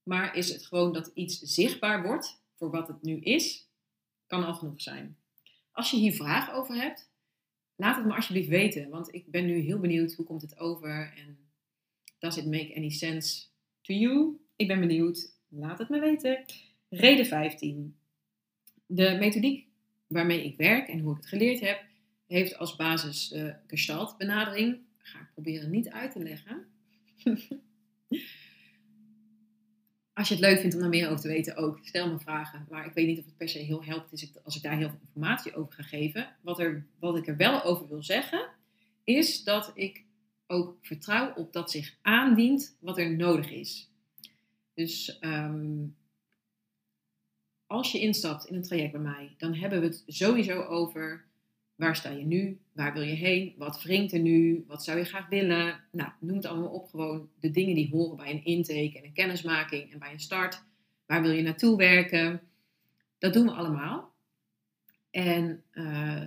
Maar 0.04 0.36
is 0.36 0.50
het 0.50 0.66
gewoon 0.66 0.94
dat 0.94 1.12
iets 1.14 1.40
zichtbaar 1.40 2.04
wordt 2.04 2.42
voor 2.56 2.72
wat 2.72 2.88
het 2.88 3.02
nu 3.02 3.20
is, 3.20 3.70
kan 4.28 4.44
al 4.44 4.54
genoeg 4.54 4.82
zijn. 4.82 5.18
Als 5.80 5.92
je 5.92 5.98
hier 5.98 6.14
vragen 6.14 6.54
over 6.54 6.76
hebt, 6.76 7.10
laat 7.76 7.96
het 7.96 8.06
me 8.06 8.16
alsjeblieft 8.16 8.50
weten. 8.50 8.90
Want 8.90 9.14
ik 9.14 9.32
ben 9.32 9.46
nu 9.46 9.60
heel 9.60 9.80
benieuwd 9.80 10.14
hoe 10.14 10.26
komt 10.26 10.42
het 10.42 10.60
over 10.60 11.14
en 11.18 11.38
does 12.18 12.38
it 12.38 12.46
make 12.46 12.76
any 12.76 12.90
sense 12.90 13.46
to 13.82 13.94
you? 13.94 14.40
Ik 14.56 14.68
ben 14.68 14.80
benieuwd. 14.80 15.36
Laat 15.50 15.80
het 15.80 15.90
me 15.90 16.00
weten. 16.00 16.46
Reden 16.90 17.26
15. 17.26 17.96
De 18.86 19.18
methodiek 19.20 19.68
waarmee 20.08 20.44
ik 20.44 20.58
werk 20.58 20.88
en 20.88 21.00
hoe 21.00 21.12
ik 21.12 21.18
het 21.18 21.28
geleerd 21.28 21.60
heb, 21.60 21.84
heeft 22.28 22.58
als 22.58 22.76
basis 22.76 23.28
de 23.28 23.56
gestalt 23.68 24.18
benadering. 24.18 24.80
Ga 24.98 25.20
ik 25.20 25.30
proberen 25.34 25.70
niet 25.70 25.90
uit 25.90 26.12
te 26.12 26.24
leggen. 26.24 26.66
als 30.20 30.28
je 30.28 30.34
het 30.34 30.44
leuk 30.44 30.60
vindt 30.60 30.76
om 30.76 30.82
daar 30.82 30.90
meer 30.90 31.08
over 31.08 31.22
te 31.22 31.28
weten, 31.28 31.56
ook 31.56 31.80
stel 31.84 32.12
me 32.12 32.20
vragen. 32.20 32.66
Maar 32.70 32.86
ik 32.86 32.94
weet 32.94 33.08
niet 33.08 33.20
of 33.20 33.26
het 33.26 33.38
per 33.38 33.50
se 33.50 33.60
heel 33.60 33.84
helpt 33.84 34.12
is 34.14 34.32
als 34.44 34.56
ik 34.56 34.62
daar 34.62 34.78
heel 34.78 34.90
veel 34.90 35.00
informatie 35.02 35.56
over 35.56 35.74
ga 35.74 35.84
geven. 35.84 36.36
Wat, 36.42 36.60
er, 36.60 36.86
wat 37.00 37.18
ik 37.18 37.28
er 37.28 37.38
wel 37.38 37.64
over 37.64 37.88
wil 37.88 38.04
zeggen, 38.04 38.50
is 39.04 39.44
dat 39.44 39.72
ik 39.74 40.04
ook 40.48 40.78
vertrouw 40.82 41.34
op 41.34 41.54
dat 41.54 41.72
zich 41.72 41.98
aandient 42.02 42.78
wat 42.80 42.98
er 42.98 43.16
nodig 43.16 43.52
is. 43.52 43.90
Dus 44.74 45.20
ehm, 45.20 45.86
als 47.68 47.92
je 47.92 48.00
instapt 48.00 48.46
in 48.46 48.56
een 48.56 48.64
traject 48.64 48.92
bij 48.92 49.02
mij, 49.02 49.36
dan 49.38 49.54
hebben 49.54 49.80
we 49.80 49.86
het 49.86 50.04
sowieso 50.08 50.62
over 50.62 51.29
waar 51.80 51.96
sta 51.96 52.10
je 52.10 52.26
nu, 52.26 52.60
waar 52.72 52.94
wil 52.94 53.02
je 53.02 53.14
heen, 53.14 53.54
wat 53.58 53.84
wringt 53.84 54.14
er 54.14 54.20
nu, 54.20 54.64
wat 54.68 54.84
zou 54.84 54.98
je 54.98 55.04
graag 55.04 55.30
willen. 55.30 55.84
Nou, 55.92 56.12
noem 56.20 56.36
het 56.36 56.46
allemaal 56.46 56.70
op, 56.70 56.90
gewoon 56.90 57.30
de 57.40 57.52
dingen 57.52 57.76
die 57.76 57.90
horen 57.90 58.18
bij 58.18 58.32
een 58.32 58.44
intake 58.44 58.98
en 58.98 59.04
een 59.04 59.14
kennismaking 59.14 59.92
en 59.92 60.00
bij 60.00 60.12
een 60.12 60.20
start. 60.20 60.64
Waar 61.06 61.22
wil 61.22 61.32
je 61.32 61.42
naartoe 61.42 61.78
werken? 61.78 62.42
Dat 63.18 63.34
doen 63.34 63.46
we 63.46 63.52
allemaal. 63.52 64.14
En 65.12 65.64
uh, 65.74 66.24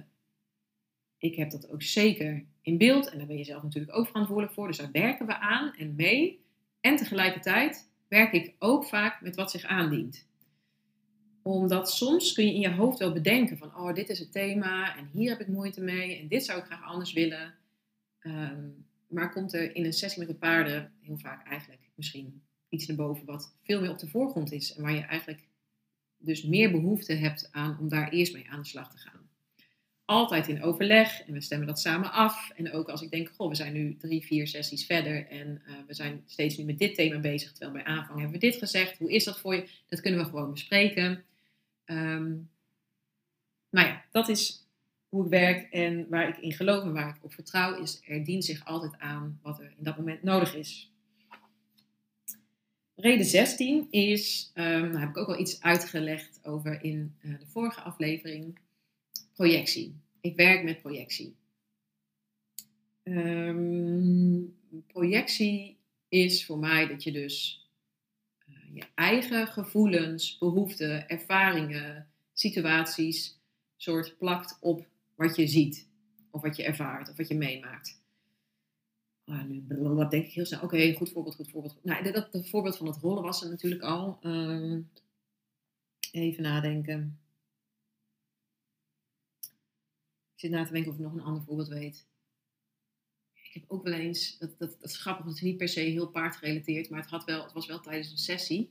ik 1.19 1.35
heb 1.35 1.51
dat 1.51 1.71
ook 1.71 1.83
zeker 1.83 2.45
in 2.63 2.79
beeld 2.79 3.11
en 3.11 3.19
daar 3.19 3.27
ben 3.27 3.39
je 3.39 3.45
zelf 3.45 3.63
natuurlijk 3.63 3.97
ook 3.97 4.07
verantwoordelijk 4.07 4.55
voor. 4.55 4.67
Dus 4.67 4.79
daar 4.79 4.93
werken 4.93 5.27
we 5.27 5.39
aan 5.39 5.75
en 5.75 5.95
mee. 5.97 6.45
En 6.81 6.97
tegelijkertijd 6.97 7.91
werk 8.09 8.33
ik 8.33 8.55
ook 8.59 8.85
vaak 8.85 9.21
met 9.21 9.37
wat 9.37 9.51
zich 9.51 9.65
aandient 9.65 10.31
omdat 11.43 11.91
soms 11.91 12.33
kun 12.33 12.47
je 12.47 12.55
in 12.55 12.61
je 12.61 12.71
hoofd 12.71 12.99
wel 12.99 13.13
bedenken 13.13 13.59
van, 13.59 13.77
oh, 13.77 13.95
dit 13.95 14.09
is 14.09 14.19
het 14.19 14.33
thema 14.33 14.97
en 14.97 15.09
hier 15.13 15.31
heb 15.31 15.41
ik 15.41 15.49
moeite 15.49 15.81
mee 15.81 16.19
en 16.19 16.29
dit 16.29 16.45
zou 16.45 16.59
ik 16.59 16.65
graag 16.65 16.85
anders 16.85 17.13
willen. 17.13 17.55
Ehm, 18.19 18.69
maar 19.07 19.33
komt 19.33 19.53
er 19.53 19.77
in 19.77 19.85
een 19.85 19.93
sessie 19.93 20.19
met 20.19 20.29
de 20.29 20.35
paarden 20.35 20.93
heel 21.01 21.19
vaak 21.19 21.47
eigenlijk 21.47 21.83
misschien 21.95 22.43
iets 22.69 22.87
naar 22.87 22.97
boven 22.97 23.27
wat 23.27 23.55
veel 23.63 23.81
meer 23.81 23.91
op 23.91 23.99
de 23.99 24.09
voorgrond 24.09 24.53
is 24.53 24.75
en 24.75 24.83
waar 24.83 24.95
je 24.95 25.01
eigenlijk 25.01 25.47
dus 26.19 26.43
meer 26.43 26.71
behoefte 26.71 27.13
hebt 27.13 27.49
aan 27.53 27.77
om 27.81 27.89
daar 27.89 28.11
eerst 28.11 28.33
mee 28.33 28.47
aan 28.51 28.63
de 28.63 28.69
slag 28.69 28.91
te 28.91 28.99
gaan. 28.99 29.21
Altijd 30.05 30.49
in 30.49 30.63
overleg 30.63 31.23
en 31.27 31.33
we 31.33 31.41
stemmen 31.41 31.67
dat 31.67 31.81
samen 31.81 32.13
af. 32.13 32.51
En 32.51 32.73
ook 32.73 32.89
als 32.89 33.03
ik 33.03 33.11
denk, 33.11 33.29
goh, 33.37 33.49
we 33.49 33.55
zijn 33.55 33.73
nu 33.73 33.97
drie, 33.97 34.23
vier 34.23 34.47
sessies 34.47 34.87
verder 34.87 35.27
en 35.27 35.63
uh, 35.67 35.75
we 35.87 35.95
zijn 35.95 36.23
steeds 36.27 36.57
nu 36.57 36.65
met 36.65 36.79
dit 36.79 36.95
thema 36.95 37.19
bezig, 37.19 37.53
terwijl 37.53 37.73
bij 37.73 37.85
aanvang 37.85 38.21
hebben 38.21 38.41
we 38.41 38.47
dit 38.47 38.57
gezegd. 38.57 38.99
Hoe 38.99 39.13
is 39.13 39.25
dat 39.25 39.39
voor 39.39 39.55
je? 39.55 39.69
Dat 39.89 40.01
kunnen 40.01 40.21
we 40.21 40.27
gewoon 40.27 40.53
bespreken. 40.53 41.25
Um, 41.93 42.51
nou 43.71 43.87
ja, 43.87 44.05
dat 44.11 44.29
is 44.29 44.67
hoe 45.09 45.25
ik 45.25 45.31
werk 45.31 45.73
en 45.73 46.09
waar 46.09 46.29
ik 46.29 46.37
in 46.37 46.53
geloof 46.53 46.83
en 46.83 46.93
waar 46.93 47.17
ik 47.17 47.25
op 47.25 47.33
vertrouw, 47.33 47.83
is 47.83 48.03
er 48.07 48.25
dient 48.25 48.45
zich 48.45 48.65
altijd 48.65 48.99
aan 48.99 49.39
wat 49.43 49.59
er 49.59 49.75
in 49.79 49.85
dat 49.85 49.97
moment 49.97 50.23
nodig 50.23 50.55
is. 50.55 50.93
Reden 52.95 53.27
16 53.27 53.87
is, 53.91 54.51
daar 54.55 55.01
heb 55.01 55.09
ik 55.09 55.17
ook 55.17 55.29
al 55.29 55.39
iets 55.39 55.63
uitgelegd 55.63 56.41
over 56.43 56.83
in 56.85 57.15
uh, 57.21 57.39
de 57.39 57.47
vorige 57.47 57.81
aflevering, 57.81 58.59
projectie. 59.33 59.97
Ik 60.21 60.37
werk 60.37 60.63
met 60.63 60.81
projectie. 60.81 61.37
Um, 63.03 64.57
projectie 64.87 65.77
is 66.09 66.45
voor 66.45 66.59
mij 66.59 66.87
dat 66.87 67.03
je 67.03 67.13
dus 67.13 67.62
je 68.73 68.85
eigen 68.95 69.47
gevoelens, 69.47 70.39
behoeften, 70.39 71.09
ervaringen, 71.09 72.09
situaties 72.33 73.41
soort 73.77 74.19
plakt 74.19 74.59
op 74.61 74.87
wat 75.15 75.37
je 75.37 75.47
ziet. 75.47 75.91
Of 76.31 76.43
wat 76.43 76.57
je 76.57 76.65
ervaart, 76.65 77.11
of 77.11 77.17
wat 77.17 77.29
je 77.29 77.35
meemaakt. 77.35 78.01
Ah, 79.25 79.45
nu 79.45 79.65
denk 79.67 80.13
ik 80.13 80.33
heel 80.33 80.47
snel. 80.47 80.61
Oké, 80.61 80.93
goed 80.93 81.11
voorbeeld, 81.11 81.35
goed 81.35 81.51
voorbeeld. 81.51 81.79
Nou, 81.83 82.13
dat, 82.13 82.49
voorbeeld 82.49 82.77
van 82.77 82.87
het 82.87 82.97
rollen 82.97 83.23
was 83.23 83.43
er 83.43 83.51
natuurlijk 83.51 83.83
al. 83.83 84.19
Uh, 84.23 84.79
even 86.11 86.43
nadenken. 86.43 87.19
Ik 90.35 90.49
zit 90.49 90.51
na 90.51 90.65
te 90.65 90.73
denken 90.73 90.91
of 90.91 90.97
ik 90.97 91.05
nog 91.05 91.13
een 91.13 91.23
ander 91.23 91.43
voorbeeld 91.43 91.69
weet 91.69 92.07
ik 93.53 93.61
heb 93.61 93.71
ook 93.71 93.83
wel 93.85 93.93
eens, 93.93 94.39
dat, 94.39 94.59
dat, 94.59 94.77
dat 94.81 94.91
is 94.91 94.97
grappig, 94.97 95.25
het 95.25 95.35
is 95.35 95.41
niet 95.41 95.57
per 95.57 95.69
se 95.69 95.81
heel 95.81 96.09
paardgerelateerd, 96.09 96.91
maar 96.91 97.01
het, 97.01 97.11
had 97.11 97.25
wel, 97.25 97.43
het 97.43 97.53
was 97.53 97.67
wel 97.67 97.81
tijdens 97.81 98.11
een 98.11 98.19
sessie. 98.19 98.71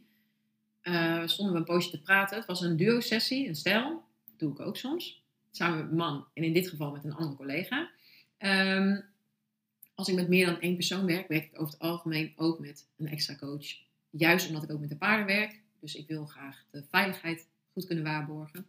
Uh, 0.83 1.27
stonden 1.27 1.53
we 1.53 1.59
een 1.59 1.65
poosje 1.65 1.89
te 1.89 2.01
praten. 2.01 2.37
Het 2.37 2.45
was 2.45 2.61
een 2.61 2.77
duo-sessie, 2.77 3.47
een 3.47 3.55
stijl. 3.55 4.03
Dat 4.25 4.39
doe 4.39 4.51
ik 4.51 4.59
ook 4.59 4.77
soms. 4.77 5.23
Samen 5.51 5.77
met 5.77 5.89
een 5.89 5.95
man 5.95 6.27
en 6.33 6.43
in 6.43 6.53
dit 6.53 6.67
geval 6.67 6.91
met 6.91 7.03
een 7.03 7.13
andere 7.13 7.35
collega. 7.35 7.91
Um, 8.37 9.03
als 9.95 10.07
ik 10.07 10.15
met 10.15 10.27
meer 10.27 10.45
dan 10.45 10.59
één 10.59 10.75
persoon 10.75 11.05
werk, 11.05 11.27
werk 11.27 11.45
ik 11.45 11.61
over 11.61 11.73
het 11.73 11.81
algemeen 11.81 12.33
ook 12.35 12.59
met 12.59 12.87
een 12.97 13.07
extra 13.07 13.35
coach. 13.35 13.65
Juist 14.09 14.47
omdat 14.47 14.63
ik 14.63 14.71
ook 14.71 14.79
met 14.79 14.89
de 14.89 14.97
paarden 14.97 15.25
werk. 15.25 15.61
Dus 15.79 15.95
ik 15.95 16.07
wil 16.07 16.25
graag 16.25 16.65
de 16.71 16.83
veiligheid 16.89 17.47
goed 17.73 17.85
kunnen 17.85 18.03
waarborgen. 18.03 18.65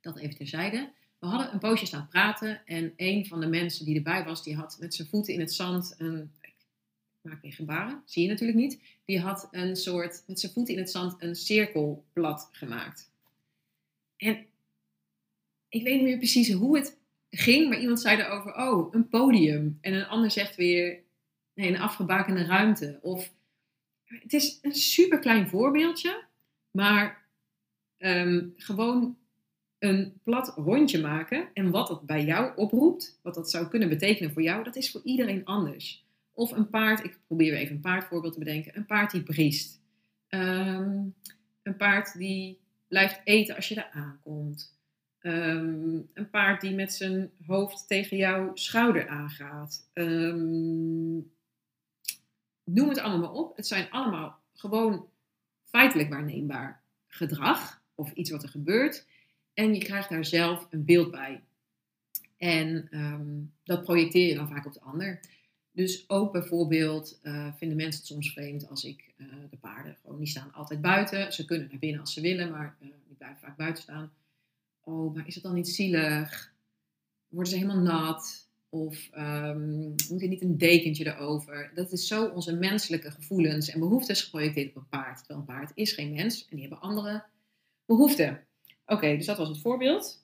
Dat 0.00 0.18
even 0.18 0.36
terzijde 0.36 0.92
we 1.24 1.30
hadden 1.30 1.52
een 1.52 1.58
poosje 1.58 1.86
staan 1.86 2.08
praten 2.08 2.66
en 2.66 2.92
een 2.96 3.26
van 3.26 3.40
de 3.40 3.46
mensen 3.46 3.84
die 3.84 3.96
erbij 3.96 4.24
was, 4.24 4.42
die 4.42 4.56
had 4.56 4.76
met 4.80 4.94
zijn 4.94 5.08
voeten 5.08 5.34
in 5.34 5.40
het 5.40 5.52
zand 5.52 5.94
een, 5.98 6.30
ik 6.40 6.54
maak 7.20 7.42
weer 7.42 7.52
gebaren, 7.52 8.02
zie 8.04 8.22
je 8.22 8.28
natuurlijk 8.28 8.58
niet, 8.58 8.80
die 9.04 9.20
had 9.20 9.48
een 9.50 9.76
soort, 9.76 10.24
met 10.26 10.40
zijn 10.40 10.52
voeten 10.52 10.74
in 10.74 10.80
het 10.80 10.90
zand 10.90 11.22
een 11.22 11.34
cirkelblad 11.34 12.48
gemaakt. 12.52 13.10
En 14.16 14.46
ik 15.68 15.82
weet 15.82 15.94
niet 15.94 16.02
meer 16.02 16.16
precies 16.16 16.52
hoe 16.52 16.76
het 16.76 16.98
ging, 17.30 17.68
maar 17.68 17.80
iemand 17.80 18.00
zei 18.00 18.20
erover, 18.20 18.54
oh, 18.54 18.94
een 18.94 19.08
podium. 19.08 19.78
En 19.80 19.92
een 19.94 20.06
ander 20.06 20.30
zegt 20.30 20.56
weer, 20.56 21.00
nee, 21.54 21.68
een 21.68 21.80
afgebakende 21.80 22.44
ruimte. 22.44 22.98
Of, 23.02 23.32
het 24.04 24.32
is 24.32 24.58
een 24.62 24.74
super 24.74 25.18
klein 25.18 25.48
voorbeeldje, 25.48 26.24
maar 26.70 27.26
um, 27.98 28.52
gewoon 28.56 29.16
een 29.78 30.20
plat 30.22 30.52
rondje 30.56 31.00
maken 31.00 31.48
en 31.54 31.70
wat 31.70 31.86
dat 31.86 32.06
bij 32.06 32.24
jou 32.24 32.56
oproept, 32.56 33.18
wat 33.22 33.34
dat 33.34 33.50
zou 33.50 33.68
kunnen 33.68 33.88
betekenen 33.88 34.32
voor 34.32 34.42
jou, 34.42 34.64
dat 34.64 34.76
is 34.76 34.90
voor 34.90 35.00
iedereen 35.04 35.44
anders. 35.44 36.04
Of 36.32 36.52
een 36.52 36.68
paard, 36.68 37.04
ik 37.04 37.18
probeer 37.26 37.54
even 37.54 37.74
een 37.74 37.80
paardvoorbeeld 37.80 38.32
te 38.32 38.38
bedenken, 38.38 38.76
een 38.76 38.86
paard 38.86 39.10
die 39.10 39.22
briest. 39.22 39.80
Ehm, 40.28 41.00
een 41.62 41.76
paard 41.76 42.18
die 42.18 42.58
blijft 42.88 43.20
eten 43.24 43.56
als 43.56 43.68
je 43.68 43.74
er 43.74 43.90
aankomt. 43.92 44.74
Ehm, 45.18 46.00
een 46.14 46.30
paard 46.30 46.60
die 46.60 46.74
met 46.74 46.92
zijn 46.92 47.30
hoofd 47.46 47.88
tegen 47.88 48.16
jouw 48.16 48.50
schouder 48.54 49.08
aangaat. 49.08 49.90
Um, 49.92 51.32
noem 52.64 52.88
het 52.88 52.98
allemaal 52.98 53.20
maar 53.20 53.40
op. 53.40 53.56
Het 53.56 53.66
zijn 53.66 53.90
allemaal 53.90 54.40
gewoon 54.54 55.08
feitelijk 55.64 56.08
waarneembaar 56.08 56.82
gedrag 57.06 57.82
of 57.94 58.12
iets 58.12 58.30
wat 58.30 58.42
er 58.42 58.48
gebeurt. 58.48 59.06
En 59.54 59.74
je 59.74 59.80
krijgt 59.80 60.08
daar 60.08 60.24
zelf 60.24 60.66
een 60.70 60.84
beeld 60.84 61.10
bij. 61.10 61.42
En 62.36 62.88
ehm, 62.90 63.42
dat 63.64 63.82
projecteer 63.82 64.28
je 64.28 64.34
dan 64.34 64.48
vaak 64.48 64.66
op 64.66 64.72
de 64.72 64.80
ander. 64.80 65.20
Dus 65.72 66.08
ook 66.08 66.32
bijvoorbeeld 66.32 67.20
uh, 67.22 67.48
vinden 67.56 67.76
mensen 67.76 68.00
het 68.00 68.10
soms 68.10 68.32
vreemd 68.32 68.68
als 68.68 68.84
ik 68.84 69.14
uh, 69.16 69.26
de 69.50 69.56
paarden 69.56 69.96
gewoon, 70.02 70.18
die 70.18 70.26
staan 70.26 70.52
altijd 70.52 70.80
buiten. 70.80 71.32
Ze 71.32 71.44
kunnen 71.44 71.68
naar 71.70 71.78
binnen 71.78 72.00
als 72.00 72.12
ze 72.12 72.20
willen, 72.20 72.50
maar 72.50 72.76
uh, 72.80 72.88
die 73.06 73.16
blijven 73.16 73.38
vaak 73.38 73.56
buiten 73.56 73.82
staan. 73.82 74.12
Oh, 74.80 75.14
maar 75.14 75.26
is 75.26 75.34
het 75.34 75.44
dan 75.44 75.54
niet 75.54 75.68
zielig? 75.68 76.52
Worden 77.28 77.52
ze 77.52 77.58
helemaal 77.58 77.82
nat? 77.82 78.48
Of 78.68 79.10
um, 79.18 79.94
moet 80.10 80.20
je 80.20 80.28
niet 80.28 80.42
een 80.42 80.58
dekentje 80.58 81.06
erover? 81.06 81.70
Dat 81.74 81.92
is 81.92 82.06
zo 82.06 82.26
onze 82.26 82.56
menselijke 82.56 83.10
gevoelens 83.10 83.68
en 83.68 83.80
behoeftes 83.80 84.22
geprojecteerd 84.22 84.68
op 84.68 84.76
een 84.76 84.88
paard. 84.88 85.18
Terwijl 85.18 85.38
een 85.38 85.44
paard 85.44 85.70
is 85.74 85.92
geen 85.92 86.12
mens 86.12 86.42
en 86.48 86.56
die 86.56 86.60
hebben 86.60 86.80
andere 86.80 87.24
behoeften. 87.86 88.46
Oké, 88.86 89.16
dus 89.16 89.26
dat 89.26 89.38
was 89.38 89.48
het 89.48 89.60
voorbeeld. 89.60 90.22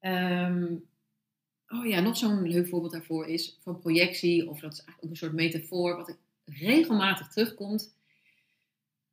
Um, 0.00 0.88
oh 1.68 1.86
ja, 1.86 2.00
nog 2.00 2.16
zo'n 2.16 2.48
leuk 2.48 2.68
voorbeeld 2.68 2.92
daarvoor 2.92 3.26
is 3.26 3.58
van 3.62 3.78
projectie, 3.78 4.48
of 4.48 4.60
dat 4.60 4.72
is 4.72 4.78
eigenlijk 4.78 5.04
ook 5.04 5.10
een 5.10 5.16
soort 5.16 5.32
metafoor, 5.32 5.96
wat 5.96 6.08
ik 6.08 6.18
regelmatig 6.44 7.28
terugkomt, 7.28 7.94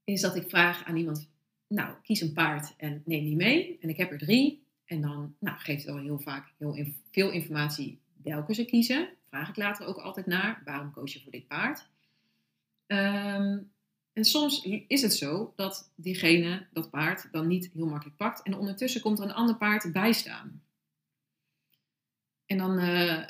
is 0.03 0.21
dat 0.21 0.35
ik 0.35 0.49
vraag 0.49 0.83
aan 0.83 0.95
iemand, 0.95 1.29
nou, 1.67 1.95
kies 2.01 2.21
een 2.21 2.33
paard 2.33 2.73
en 2.77 3.01
neem 3.05 3.23
die 3.23 3.35
mee. 3.35 3.77
En 3.81 3.89
ik 3.89 3.97
heb 3.97 4.11
er 4.11 4.17
drie. 4.17 4.61
En 4.85 5.01
dan 5.01 5.35
nou, 5.39 5.57
geeft 5.57 5.85
het 5.85 5.95
al 5.95 6.01
heel 6.01 6.19
vaak 6.19 6.53
heel 6.57 6.85
veel 7.11 7.31
informatie 7.31 7.99
welke 8.23 8.53
ze 8.53 8.65
kiezen. 8.65 9.09
Vraag 9.27 9.49
ik 9.49 9.55
later 9.55 9.85
ook 9.85 9.97
altijd 9.97 10.25
naar, 10.25 10.61
waarom 10.65 10.91
koos 10.91 11.13
je 11.13 11.21
voor 11.21 11.31
dit 11.31 11.47
paard? 11.47 11.87
Um, 12.87 13.72
En 14.13 14.25
soms 14.25 14.61
is 14.87 15.01
het 15.01 15.13
zo 15.13 15.53
dat 15.55 15.91
diegene, 15.95 16.67
dat 16.71 16.89
paard, 16.89 17.27
dan 17.31 17.47
niet 17.47 17.69
heel 17.73 17.85
makkelijk 17.85 18.17
pakt. 18.17 18.41
En 18.41 18.57
ondertussen 18.57 19.01
komt 19.01 19.19
er 19.19 19.25
een 19.25 19.33
ander 19.33 19.55
paard 19.55 19.91
bij 19.91 20.13
staan. 20.13 20.63
En 22.45 22.57
dan, 22.57 22.79
uh, 22.79 23.25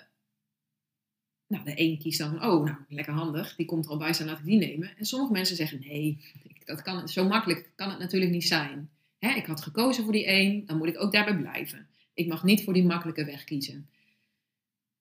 nou, 1.47 1.63
de 1.63 1.73
een 1.75 1.97
kiest 1.97 2.17
dan 2.17 2.43
oh, 2.43 2.65
nou, 2.65 2.77
lekker 2.87 3.13
handig, 3.13 3.55
die 3.55 3.65
komt 3.65 3.85
er 3.85 3.91
al 3.91 3.97
bij 3.97 4.13
staan, 4.13 4.27
laat 4.27 4.39
ik 4.39 4.45
die 4.45 4.57
nemen. 4.57 4.97
En 4.97 5.05
sommige 5.05 5.31
mensen 5.31 5.55
zeggen, 5.55 5.79
nee, 5.79 6.19
dat 6.65 6.81
kan, 6.81 7.07
zo 7.07 7.27
makkelijk 7.27 7.71
kan 7.75 7.89
het 7.89 7.99
natuurlijk 7.99 8.31
niet 8.31 8.47
zijn. 8.47 8.89
Hè, 9.19 9.29
ik 9.29 9.45
had 9.45 9.61
gekozen 9.61 10.03
voor 10.03 10.13
die 10.13 10.27
een, 10.27 10.65
dan 10.65 10.77
moet 10.77 10.87
ik 10.87 10.99
ook 10.99 11.11
daarbij 11.11 11.37
blijven. 11.37 11.87
Ik 12.13 12.27
mag 12.27 12.43
niet 12.43 12.63
voor 12.63 12.73
die 12.73 12.85
makkelijke 12.85 13.25
weg 13.25 13.43
kiezen. 13.43 13.89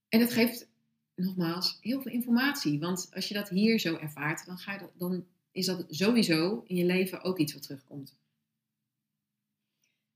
En 0.08 0.20
dat 0.20 0.32
geeft, 0.32 0.68
nogmaals, 1.14 1.78
heel 1.80 2.02
veel 2.02 2.12
informatie. 2.12 2.78
Want 2.78 3.10
als 3.14 3.28
je 3.28 3.34
dat 3.34 3.48
hier 3.48 3.78
zo 3.78 3.96
ervaart, 3.96 4.46
dan, 4.46 4.58
ga 4.58 4.72
je 4.72 4.88
dan 4.98 5.24
is 5.52 5.66
dat 5.66 5.84
sowieso 5.88 6.64
in 6.66 6.76
je 6.76 6.84
leven 6.84 7.22
ook 7.22 7.38
iets 7.38 7.52
wat 7.52 7.62
terugkomt. 7.62 8.16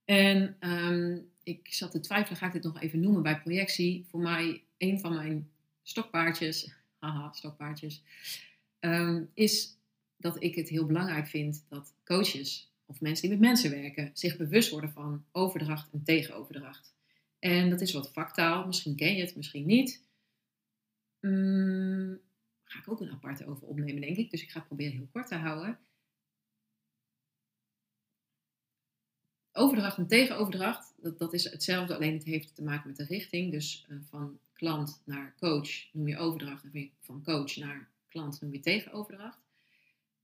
En 0.05 0.57
ehm, 0.59 1.19
ik 1.43 1.67
zat 1.71 1.91
te 1.91 2.01
twijfelen, 2.01 2.39
ga 2.39 2.47
ik 2.47 2.53
dit 2.53 2.63
nog 2.63 2.81
even 2.81 3.01
noemen 3.01 3.23
bij 3.23 3.41
projectie. 3.41 4.07
Voor 4.09 4.21
mij, 4.21 4.63
een 4.79 5.01
van 5.01 5.15
mijn 5.15 5.51
stokpaardjes, 5.83 6.73
haha, 6.99 7.33
stokpaardjes, 7.33 8.03
ehm, 8.79 9.25
is 9.35 9.77
dat 10.17 10.43
ik 10.43 10.55
het 10.55 10.69
heel 10.69 10.87
belangrijk 10.87 11.27
vind 11.27 11.65
dat 11.69 11.95
coaches 12.05 12.71
of 12.87 13.01
mensen 13.01 13.29
die 13.29 13.39
met 13.39 13.49
mensen 13.49 13.71
werken 13.71 14.11
zich 14.13 14.37
bewust 14.37 14.71
worden 14.71 14.91
van 14.91 15.25
overdracht 15.33 15.93
en 15.93 16.03
tegenoverdracht. 16.05 16.95
En 17.39 17.71
dat 17.71 17.81
is 17.81 17.93
wat 17.93 18.13
vaktaal, 18.13 18.67
misschien 18.67 18.97
ken 18.97 19.17
je 19.17 19.21
het, 19.21 19.37
misschien 19.37 19.67
niet. 19.67 20.05
Um, 21.21 22.21
ga 22.67 22.79
ik 22.79 22.89
ook 22.89 23.01
een 23.01 23.11
aparte 23.11 23.47
over 23.47 23.67
opnemen, 23.67 24.01
denk 24.01 24.17
ik. 24.17 24.31
Dus 24.31 24.43
ik 24.43 24.51
ga 24.51 24.59
het 24.59 24.67
proberen 24.67 24.93
heel 24.93 25.09
kort 25.13 25.27
te 25.27 25.35
houden. 25.35 25.79
Overdracht 29.53 29.97
en 29.97 30.07
tegenoverdracht, 30.07 30.95
dat, 30.97 31.19
dat 31.19 31.33
is 31.33 31.45
hetzelfde, 31.45 31.95
alleen 31.95 32.15
het 32.15 32.25
heeft 32.25 32.55
te 32.55 32.63
maken 32.63 32.89
met 32.89 32.97
de 32.97 33.05
richting. 33.05 33.51
Dus 33.53 33.87
uh, 33.89 33.99
van 34.09 34.39
klant 34.53 35.03
naar 35.05 35.35
coach 35.39 35.93
noem 35.93 36.09
je 36.09 36.19
overdracht 36.19 36.65
en 36.65 36.91
van 37.01 37.23
coach 37.23 37.57
naar 37.57 37.89
klant 38.09 38.41
noem 38.41 38.53
je 38.53 38.61
tegenoverdracht. 38.61 39.39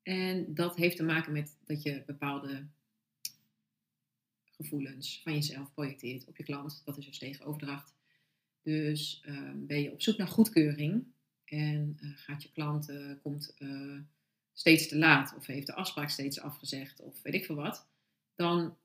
En 0.02 0.54
dat 0.54 0.76
heeft 0.76 0.96
te 0.96 1.02
maken 1.02 1.32
met 1.32 1.56
dat 1.64 1.82
je 1.82 2.02
bepaalde 2.06 2.66
gevoelens 4.44 5.20
van 5.22 5.32
jezelf 5.32 5.72
projecteert 5.72 6.26
op 6.26 6.36
je 6.36 6.42
klant. 6.42 6.82
Dat 6.84 6.98
is 6.98 7.06
dus 7.06 7.18
tegenoverdracht. 7.18 7.94
Dus 8.62 9.22
uh, 9.26 9.50
ben 9.54 9.82
je 9.82 9.92
op 9.92 10.02
zoek 10.02 10.16
naar 10.16 10.28
goedkeuring, 10.28 11.11
en 11.52 11.98
uh, 12.00 12.10
gaat 12.14 12.42
je 12.42 12.50
klant, 12.52 12.90
uh, 12.90 13.12
komt 13.22 13.54
uh, 13.58 13.98
steeds 14.52 14.88
te 14.88 14.98
laat 14.98 15.34
of 15.36 15.46
heeft 15.46 15.66
de 15.66 15.74
afspraak 15.74 16.08
steeds 16.08 16.40
afgezegd 16.40 17.00
of 17.00 17.22
weet 17.22 17.34
ik 17.34 17.44
veel 17.44 17.54
wat, 17.54 17.86
dan 18.34 18.76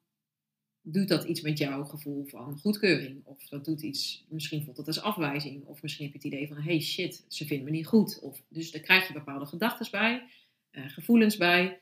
doet 0.81 1.07
dat 1.07 1.24
iets 1.24 1.41
met 1.41 1.57
jouw 1.57 1.83
gevoel 1.83 2.25
van 2.25 2.57
goedkeuring. 2.59 3.25
Of 3.25 3.47
dat 3.47 3.65
doet 3.65 3.81
iets, 3.81 4.25
misschien 4.29 4.63
voelt 4.63 4.77
het 4.77 4.88
als 4.88 5.01
afwijzing. 5.01 5.65
Of 5.65 5.81
misschien 5.81 6.03
heb 6.05 6.13
je 6.13 6.27
het 6.27 6.33
idee 6.33 6.47
van, 6.47 6.57
hey 6.57 6.79
shit, 6.79 7.25
ze 7.27 7.45
vinden 7.45 7.65
me 7.65 7.71
niet 7.71 7.88
goed. 7.88 8.19
Of, 8.19 8.41
dus 8.47 8.71
daar 8.71 8.81
krijg 8.81 9.07
je 9.07 9.13
bepaalde 9.13 9.45
gedachten 9.45 9.91
bij, 9.91 10.27
gevoelens 10.71 11.38
bij. 11.38 11.79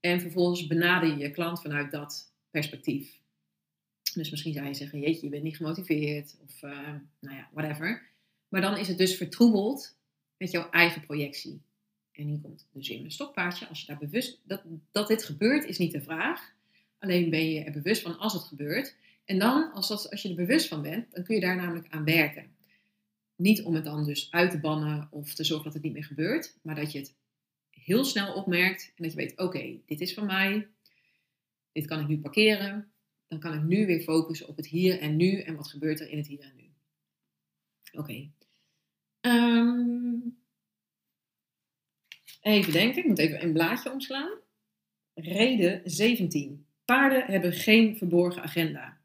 En 0.00 0.20
vervolgens 0.20 0.66
benader 0.66 1.08
je 1.08 1.16
je 1.16 1.30
klant 1.30 1.60
vanuit 1.60 1.90
dat 1.90 2.32
perspectief. 2.50 3.20
Dus 4.14 4.30
misschien 4.30 4.52
zou 4.52 4.66
je 4.66 4.74
zeggen, 4.74 5.00
jeetje, 5.00 5.24
je 5.24 5.30
bent 5.30 5.42
niet 5.42 5.56
gemotiveerd. 5.56 6.36
Of 6.42 6.60
nou 7.20 7.36
ja, 7.36 7.48
whatever. 7.52 8.10
Maar 8.48 8.60
dan 8.60 8.76
is 8.76 8.88
het 8.88 8.98
dus 8.98 9.16
vertroebeld 9.16 9.97
met 10.38 10.50
jouw 10.50 10.70
eigen 10.70 11.00
projectie. 11.00 11.60
En 12.12 12.26
hier 12.26 12.40
komt 12.40 12.68
dus 12.72 12.88
in 12.88 13.04
een 13.04 13.10
stokpaardje, 13.10 13.68
als 13.68 13.80
je 13.80 13.86
daar 13.86 13.98
bewust, 13.98 14.40
dat, 14.44 14.62
dat 14.90 15.08
dit 15.08 15.24
gebeurt 15.24 15.64
is 15.64 15.78
niet 15.78 15.92
de 15.92 16.02
vraag. 16.02 16.52
Alleen 16.98 17.30
ben 17.30 17.50
je 17.50 17.64
er 17.64 17.72
bewust 17.72 18.02
van 18.02 18.18
als 18.18 18.32
het 18.32 18.42
gebeurt. 18.42 18.96
En 19.24 19.38
dan, 19.38 19.72
als, 19.72 20.10
als 20.10 20.22
je 20.22 20.28
er 20.28 20.34
bewust 20.34 20.68
van 20.68 20.82
bent, 20.82 21.14
dan 21.14 21.24
kun 21.24 21.34
je 21.34 21.40
daar 21.40 21.56
namelijk 21.56 21.86
aan 21.88 22.04
werken. 22.04 22.56
Niet 23.36 23.62
om 23.62 23.74
het 23.74 23.84
dan 23.84 24.04
dus 24.04 24.30
uit 24.30 24.50
te 24.50 24.60
bannen 24.60 25.08
of 25.10 25.34
te 25.34 25.44
zorgen 25.44 25.64
dat 25.64 25.74
het 25.74 25.82
niet 25.82 25.92
meer 25.92 26.04
gebeurt, 26.04 26.58
maar 26.62 26.74
dat 26.74 26.92
je 26.92 26.98
het 26.98 27.14
heel 27.70 28.04
snel 28.04 28.34
opmerkt 28.34 28.92
en 28.96 29.02
dat 29.02 29.12
je 29.12 29.18
weet, 29.18 29.38
oké, 29.38 29.78
dit 29.86 30.00
is 30.00 30.14
van 30.14 30.26
mij, 30.26 30.68
dit 31.72 31.86
kan 31.86 32.00
ik 32.00 32.08
nu 32.08 32.18
parkeren, 32.18 32.92
dan 33.28 33.38
kan 33.38 33.54
ik 33.54 33.62
nu 33.62 33.86
weer 33.86 34.00
focussen 34.00 34.48
op 34.48 34.56
het 34.56 34.66
hier 34.66 35.00
en 35.00 35.16
nu 35.16 35.40
en 35.40 35.56
wat 35.56 35.68
gebeurt 35.68 36.00
er 36.00 36.08
in 36.08 36.16
het 36.16 36.26
hier 36.26 36.40
en 36.40 36.56
nu. 36.56 36.70
Oké, 37.92 38.30
Um, 39.20 40.38
even 42.40 42.72
denken, 42.72 42.98
ik 42.98 43.06
moet 43.06 43.18
even 43.18 43.42
een 43.42 43.52
blaadje 43.52 43.92
omslaan. 43.92 44.38
Reden 45.14 45.80
17. 45.84 46.66
Paarden 46.84 47.24
hebben 47.24 47.52
geen 47.52 47.96
verborgen 47.96 48.42
agenda. 48.42 48.98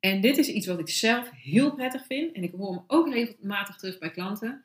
En 0.00 0.20
dit 0.20 0.38
is 0.38 0.48
iets 0.48 0.66
wat 0.66 0.78
ik 0.78 0.88
zelf 0.88 1.30
heel 1.30 1.74
prettig 1.74 2.06
vind. 2.06 2.32
En 2.32 2.42
ik 2.42 2.52
hoor 2.52 2.74
hem 2.74 2.84
ook 2.86 3.12
regelmatig 3.12 3.76
terug 3.76 3.98
bij 3.98 4.10
klanten. 4.10 4.64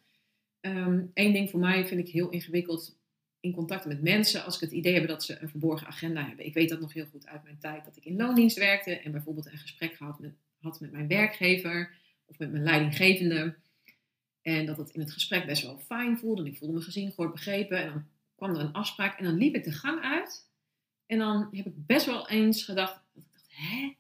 Eén 0.61 1.11
ehm, 1.13 1.33
ding 1.33 1.49
voor 1.49 1.59
mij 1.59 1.87
vind 1.87 2.07
ik 2.07 2.13
heel 2.13 2.29
ingewikkeld 2.29 2.97
in 3.39 3.51
contact 3.51 3.85
met 3.85 4.01
mensen 4.01 4.43
als 4.45 4.55
ik 4.55 4.61
het 4.61 4.71
idee 4.71 4.93
heb 4.93 5.07
dat 5.07 5.23
ze 5.23 5.41
een 5.41 5.49
verborgen 5.49 5.87
agenda 5.87 6.27
hebben. 6.27 6.45
Ik 6.45 6.53
weet 6.53 6.69
dat 6.69 6.79
nog 6.79 6.93
heel 6.93 7.05
goed 7.05 7.27
uit 7.27 7.43
mijn 7.43 7.59
tijd 7.59 7.85
dat 7.85 7.97
ik 7.97 8.05
in 8.05 8.15
loondienst 8.15 8.57
werkte 8.57 8.99
en 8.99 9.11
bijvoorbeeld 9.11 9.51
een 9.51 9.57
gesprek 9.57 9.97
had 10.59 10.79
met 10.79 10.91
mijn 10.91 11.07
werkgever 11.07 11.95
of 12.25 12.37
met 12.37 12.51
mijn 12.51 12.63
leidinggevende. 12.63 13.55
En 14.41 14.65
dat 14.65 14.77
het 14.77 14.89
in 14.89 14.99
het 14.99 15.11
gesprek 15.11 15.45
best 15.45 15.63
wel 15.63 15.77
fijn 15.77 16.17
voelde. 16.17 16.41
En 16.41 16.47
ik 16.47 16.57
voelde 16.57 16.73
me 16.73 16.81
gezien, 16.81 17.09
gehoord, 17.09 17.31
begrepen. 17.31 17.77
En 17.77 17.89
dan 17.89 18.05
kwam 18.35 18.55
er 18.55 18.59
een 18.59 18.73
afspraak 18.73 19.17
en 19.17 19.23
dan 19.23 19.37
liep 19.37 19.55
ik 19.55 19.63
de 19.63 19.71
gang 19.71 20.01
uit. 20.01 20.47
En 21.05 21.17
dan 21.17 21.47
heb 21.51 21.65
ik 21.65 21.85
best 21.85 22.05
wel 22.05 22.29
eens 22.29 22.63
gedacht, 22.63 23.01
ik 23.13 23.23
dacht, 23.33 23.45
hè? 23.49 23.93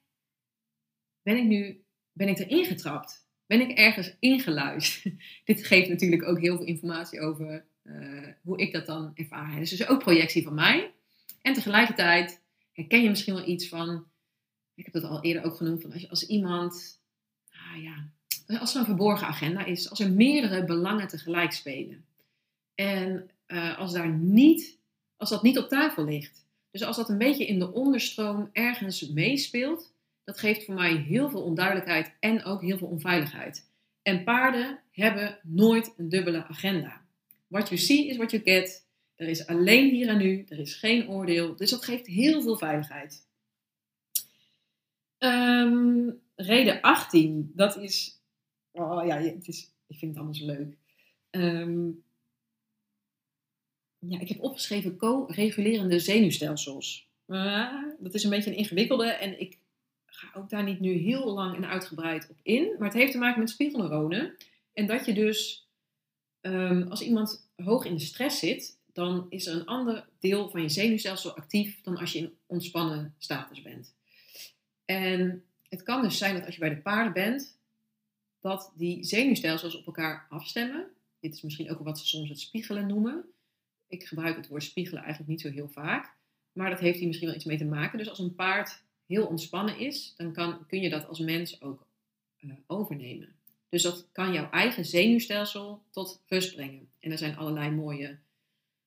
Ben 1.21 1.37
ik 1.37 1.43
nu, 1.43 1.83
ben 2.11 2.27
ik 2.27 2.39
erin 2.39 2.65
getrapt? 2.65 3.27
Ben 3.45 3.61
ik 3.61 3.77
ergens 3.77 4.15
ingeluisterd? 4.19 5.15
Dit 5.45 5.65
geeft 5.65 5.89
natuurlijk 5.89 6.23
ook 6.23 6.39
heel 6.39 6.57
veel 6.57 6.65
informatie 6.65 7.21
over 7.21 7.65
uh, 7.83 8.27
hoe 8.41 8.57
ik 8.57 8.71
dat 8.71 8.85
dan 8.85 9.11
ervaar. 9.15 9.59
Dus 9.59 9.73
is 9.73 9.87
ook 9.87 9.99
projectie 9.99 10.43
van 10.43 10.53
mij. 10.53 10.93
En 11.41 11.53
tegelijkertijd 11.53 12.41
herken 12.71 13.01
je 13.01 13.09
misschien 13.09 13.33
wel 13.33 13.47
iets 13.47 13.67
van, 13.67 14.07
ik 14.75 14.85
heb 14.85 14.93
dat 14.93 15.03
al 15.03 15.23
eerder 15.23 15.43
ook 15.43 15.55
genoemd, 15.55 15.81
van 15.81 15.91
als, 15.91 16.01
je, 16.01 16.09
als 16.09 16.27
iemand, 16.27 17.01
ah 17.49 17.83
ja, 17.83 18.09
als 18.57 18.73
er 18.73 18.79
een 18.79 18.85
verborgen 18.85 19.27
agenda 19.27 19.65
is, 19.65 19.89
als 19.89 19.99
er 19.99 20.11
meerdere 20.11 20.65
belangen 20.65 21.07
tegelijk 21.07 21.51
spelen. 21.51 22.05
En 22.75 23.29
uh, 23.47 23.77
als, 23.77 23.93
daar 23.93 24.09
niet, 24.09 24.77
als 25.17 25.29
dat 25.29 25.43
niet 25.43 25.57
op 25.57 25.67
tafel 25.67 26.05
ligt. 26.05 26.45
Dus 26.71 26.83
als 26.83 26.95
dat 26.95 27.09
een 27.09 27.17
beetje 27.17 27.45
in 27.45 27.59
de 27.59 27.73
onderstroom 27.73 28.49
ergens 28.53 29.09
meespeelt, 29.09 29.93
dat 30.23 30.39
geeft 30.39 30.65
voor 30.65 30.73
mij 30.73 30.95
heel 30.95 31.29
veel 31.29 31.41
onduidelijkheid 31.41 32.11
en 32.19 32.43
ook 32.43 32.61
heel 32.61 32.77
veel 32.77 32.87
onveiligheid. 32.87 33.67
En 34.01 34.23
paarden 34.23 34.79
hebben 34.91 35.39
nooit 35.43 35.93
een 35.97 36.09
dubbele 36.09 36.45
agenda. 36.45 37.01
What 37.47 37.67
you 37.69 37.79
see 37.79 38.07
is 38.07 38.17
what 38.17 38.31
you 38.31 38.43
get. 38.43 38.87
Er 39.15 39.27
is 39.27 39.47
alleen 39.47 39.89
hier 39.89 40.07
en 40.07 40.17
nu, 40.17 40.45
er 40.49 40.59
is 40.59 40.73
geen 40.73 41.09
oordeel. 41.09 41.55
Dus 41.55 41.69
dat 41.69 41.83
geeft 41.83 42.07
heel 42.07 42.41
veel 42.41 42.57
veiligheid. 42.57 43.27
Um, 45.17 46.19
reden 46.35 46.81
18, 46.81 47.51
dat 47.55 47.77
is 47.77 48.18
Oh 48.79 49.05
ja, 49.05 49.17
het 49.17 49.47
is, 49.47 49.71
ik 49.87 49.97
vind 49.97 50.11
het 50.11 50.15
allemaal 50.15 50.35
zo 50.35 50.45
leuk. 50.45 50.77
Ehm, 51.29 51.89
ja, 53.99 54.19
ik 54.19 54.29
heb 54.29 54.41
opgeschreven 54.41 54.97
co-regulerende 54.97 55.99
zenuwstelsels. 55.99 57.07
Uh, 57.27 57.73
dat 57.99 58.13
is 58.13 58.23
een 58.23 58.29
beetje 58.29 58.49
een 58.49 58.57
ingewikkelde 58.57 59.05
en 59.05 59.39
ik 59.39 59.57
ga 60.05 60.29
ook 60.33 60.49
daar 60.49 60.63
niet 60.63 60.79
nu 60.79 60.91
heel 60.91 61.33
lang 61.33 61.55
en 61.55 61.65
uitgebreid 61.65 62.29
op 62.29 62.37
in. 62.43 62.75
Maar 62.77 62.87
het 62.87 62.97
heeft 62.97 63.11
te 63.11 63.17
maken 63.17 63.39
met 63.39 63.49
spiegelneuronen. 63.49 64.35
En 64.73 64.87
dat 64.87 65.05
je 65.05 65.13
dus, 65.13 65.67
um, 66.41 66.87
als 66.87 67.01
iemand 67.01 67.49
hoog 67.55 67.85
in 67.85 67.93
de 67.93 67.99
stress 67.99 68.39
zit, 68.39 68.77
dan 68.93 69.25
is 69.29 69.47
er 69.47 69.55
een 69.55 69.65
ander 69.65 70.07
deel 70.19 70.49
van 70.49 70.61
je 70.61 70.69
zenuwstelsel 70.69 71.35
actief 71.35 71.81
dan 71.81 71.97
als 71.97 72.11
je 72.11 72.19
in 72.19 72.33
ontspannen 72.45 73.15
status 73.17 73.61
bent. 73.61 73.93
En 74.85 75.43
het 75.69 75.83
kan 75.83 76.01
dus 76.01 76.17
zijn 76.17 76.33
dat 76.35 76.45
als 76.45 76.53
je 76.53 76.59
bij 76.59 76.69
de 76.69 76.81
paarden 76.81 77.13
bent, 77.13 77.57
dat 78.41 78.73
die 78.75 79.03
zenuwstelsels 79.03 79.77
op 79.77 79.85
elkaar 79.85 80.27
afstemmen. 80.29 80.87
Dit 81.19 81.33
is 81.33 81.41
misschien 81.41 81.71
ook 81.71 81.79
wat 81.79 81.99
ze 81.99 82.07
soms 82.07 82.29
het 82.29 82.39
spiegelen 82.39 82.87
noemen. 82.87 83.25
Ik 83.87 84.03
gebruik 84.03 84.35
het 84.35 84.47
woord 84.47 84.63
spiegelen 84.63 85.01
eigenlijk 85.01 85.31
niet 85.31 85.41
zo 85.41 85.49
heel 85.49 85.69
vaak. 85.69 86.17
Maar 86.51 86.69
dat 86.69 86.79
heeft 86.79 86.97
hier 86.97 87.07
misschien 87.07 87.27
wel 87.27 87.37
iets 87.37 87.45
mee 87.45 87.57
te 87.57 87.65
maken. 87.65 87.97
Dus 87.97 88.09
als 88.09 88.19
een 88.19 88.35
paard 88.35 88.83
heel 89.05 89.25
ontspannen 89.25 89.77
is, 89.77 90.13
dan 90.17 90.33
kan, 90.33 90.65
kun 90.67 90.81
je 90.81 90.89
dat 90.89 91.07
als 91.07 91.19
mens 91.19 91.61
ook 91.61 91.87
uh, 92.39 92.53
overnemen. 92.67 93.35
Dus 93.69 93.81
dat 93.81 94.07
kan 94.11 94.33
jouw 94.33 94.49
eigen 94.49 94.85
zenuwstelsel 94.85 95.83
tot 95.89 96.23
rust 96.27 96.55
brengen. 96.55 96.89
En 96.99 97.11
er 97.11 97.17
zijn 97.17 97.37
allerlei 97.37 97.71
mooie 97.71 98.17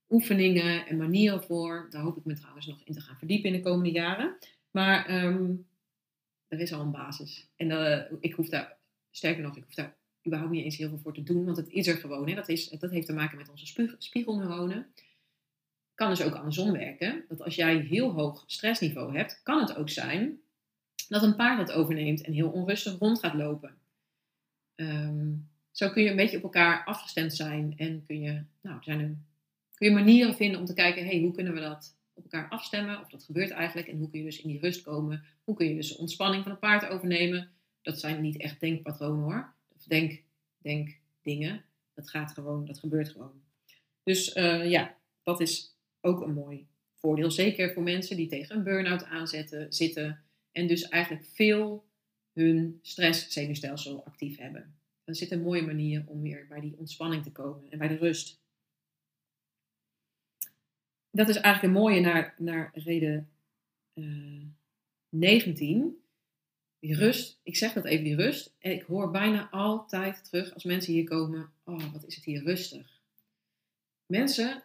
oefeningen 0.09 0.87
en 0.87 0.97
manieren 0.97 1.43
voor. 1.43 1.87
Daar 1.91 2.03
hoop 2.03 2.17
ik 2.17 2.25
me 2.25 2.35
trouwens 2.35 2.67
nog 2.67 2.81
in 2.85 2.95
te 2.95 3.01
gaan 3.01 3.17
verdiepen 3.17 3.51
in 3.51 3.57
de 3.57 3.69
komende 3.69 3.91
jaren. 3.91 4.37
Maar 4.71 5.25
um, 5.25 5.67
er 6.49 6.61
is 6.61 6.73
al 6.73 6.81
een 6.81 6.91
basis. 6.91 7.49
En 7.57 7.71
uh, 7.71 8.01
ik 8.21 8.33
hoef 8.33 8.49
daar 8.49 8.79
Sterker 9.13 9.43
nog, 9.43 9.57
ik 9.57 9.65
hoef 9.65 9.75
daar 9.75 9.97
überhaupt 10.27 10.53
niet 10.53 10.65
eens 10.65 10.77
heel 10.77 10.89
veel 10.89 10.99
voor 10.99 11.15
te 11.15 11.23
doen, 11.23 11.45
want 11.45 11.57
het 11.57 11.69
is 11.69 11.87
er 11.87 11.97
gewoon. 11.97 12.29
Hè. 12.29 12.35
Dat, 12.35 12.49
is, 12.49 12.69
dat 12.69 12.91
heeft 12.91 13.07
te 13.07 13.13
maken 13.13 13.39
met 13.39 13.49
onze 13.49 13.95
spiegelneuronen. 13.99 14.87
kan 15.95 16.09
dus 16.09 16.23
ook 16.23 16.35
andersom 16.35 16.73
werken. 16.73 17.25
Dat 17.29 17.43
als 17.43 17.55
jij 17.55 17.77
heel 17.77 18.11
hoog 18.11 18.45
stressniveau 18.47 19.17
hebt, 19.17 19.41
kan 19.43 19.61
het 19.61 19.77
ook 19.77 19.89
zijn 19.89 20.41
dat 21.09 21.23
een 21.23 21.37
paard 21.37 21.67
dat 21.67 21.77
overneemt 21.77 22.21
en 22.21 22.33
heel 22.33 22.51
onrustig 22.51 22.99
rond 22.99 23.19
gaat 23.19 23.35
lopen. 23.35 23.75
Ehm, 24.75 25.33
zo 25.71 25.91
kun 25.91 26.03
je 26.03 26.11
een 26.11 26.17
beetje 26.17 26.37
op 26.37 26.43
elkaar 26.43 26.85
afgestemd 26.85 27.35
zijn 27.35 27.75
en 27.77 28.05
kun 28.07 28.21
je, 28.21 28.43
nou, 28.61 28.83
zijn 28.83 29.27
kun 29.75 29.89
je 29.89 29.95
manieren 29.95 30.35
vinden 30.35 30.61
om 30.61 30.67
te 30.67 30.75
kijken, 30.75 31.07
hey, 31.07 31.21
hoe 31.21 31.33
kunnen 31.33 31.55
we 31.55 31.61
dat 31.61 31.97
op 32.15 32.23
elkaar 32.23 32.49
afstemmen? 32.49 33.01
Of 33.01 33.09
dat 33.09 33.25
gebeurt 33.25 33.51
eigenlijk 33.51 33.89
en 33.89 33.99
hoe 33.99 34.11
kun 34.11 34.19
je 34.19 34.25
dus 34.25 34.41
in 34.41 34.49
die 34.49 34.61
rust 34.61 34.83
komen? 34.83 35.25
Hoe 35.45 35.55
kun 35.55 35.69
je 35.69 35.75
dus 35.75 35.89
de 35.89 35.99
ontspanning 35.99 36.43
van 36.43 36.53
het 36.53 36.61
paard 36.61 36.89
overnemen? 36.89 37.51
Dat 37.83 38.01
zijn 38.01 38.21
niet 38.21 38.37
echt 38.37 38.61
denkpatronen 38.61 39.23
hoor. 39.23 39.55
Of 39.75 39.85
denk, 39.85 40.23
denk 40.59 40.99
dingen. 41.23 41.65
Dat 41.95 42.11
gaat 42.11 42.33
gewoon, 42.33 42.67
dat 42.67 42.79
gebeurt 42.79 43.09
gewoon. 43.09 43.43
Dus 44.03 44.37
uh, 44.37 44.71
ja, 44.71 44.97
dat 45.23 45.41
is 45.41 45.77
ook 46.01 46.21
een 46.21 46.35
mooi 46.35 46.67
voordeel. 46.95 47.31
Zeker 47.31 47.73
voor 47.73 47.83
mensen 47.83 48.17
die 48.17 48.29
tegen 48.29 48.57
een 48.57 48.63
burn-out 48.63 49.05
aanzetten, 49.05 49.73
zitten. 49.73 50.25
En 50.53 50.67
dus 50.67 50.89
eigenlijk 50.89 51.25
veel 51.25 51.85
hun 52.33 52.79
stresszenuwstelsel 52.83 54.05
actief 54.05 54.39
hebben. 54.39 54.75
Dan 55.05 55.15
zit 55.15 55.31
een 55.31 55.43
mooie 55.43 55.63
manier 55.63 56.05
om 56.07 56.23
weer 56.23 56.47
bij 56.49 56.61
die 56.61 56.77
ontspanning 56.79 57.23
te 57.23 57.33
komen 57.33 57.71
en 57.71 57.79
bij 57.79 57.89
de 57.89 57.97
rust. 57.97 58.41
Dat 61.11 61.29
is 61.29 61.37
eigenlijk 61.37 61.75
een 61.75 61.81
mooie 61.81 62.01
naar, 62.01 62.35
naar 62.39 62.71
reden 62.75 63.31
uh, 63.95 64.37
eh, 64.37 64.47
19. 65.09 66.02
Die 66.83 66.97
rust, 66.97 67.41
ik 67.43 67.57
zeg 67.57 67.73
dat 67.73 67.85
even, 67.85 68.05
die 68.05 68.17
rust. 68.17 68.55
En 68.59 68.73
ik 68.73 68.83
hoor 68.83 69.11
bijna 69.11 69.51
altijd 69.51 70.25
terug 70.25 70.55
als 70.55 70.65
mensen 70.65 70.93
hier 70.93 71.05
komen: 71.05 71.53
Oh, 71.65 71.93
wat 71.93 72.05
is 72.07 72.15
het 72.15 72.25
hier 72.25 72.43
rustig. 72.43 73.01
Mensen, 74.07 74.63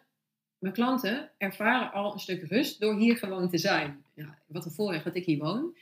mijn 0.58 0.74
klanten, 0.74 1.30
ervaren 1.36 1.92
al 1.92 2.12
een 2.12 2.18
stuk 2.18 2.42
rust 2.42 2.80
door 2.80 2.98
hier 2.98 3.16
gewoon 3.16 3.48
te 3.50 3.58
zijn. 3.58 4.04
Ja, 4.14 4.38
wat 4.46 4.64
een 4.64 4.70
voorrecht 4.70 5.04
dat 5.04 5.14
ik 5.14 5.24
hier 5.24 5.38
woon. 5.38 5.76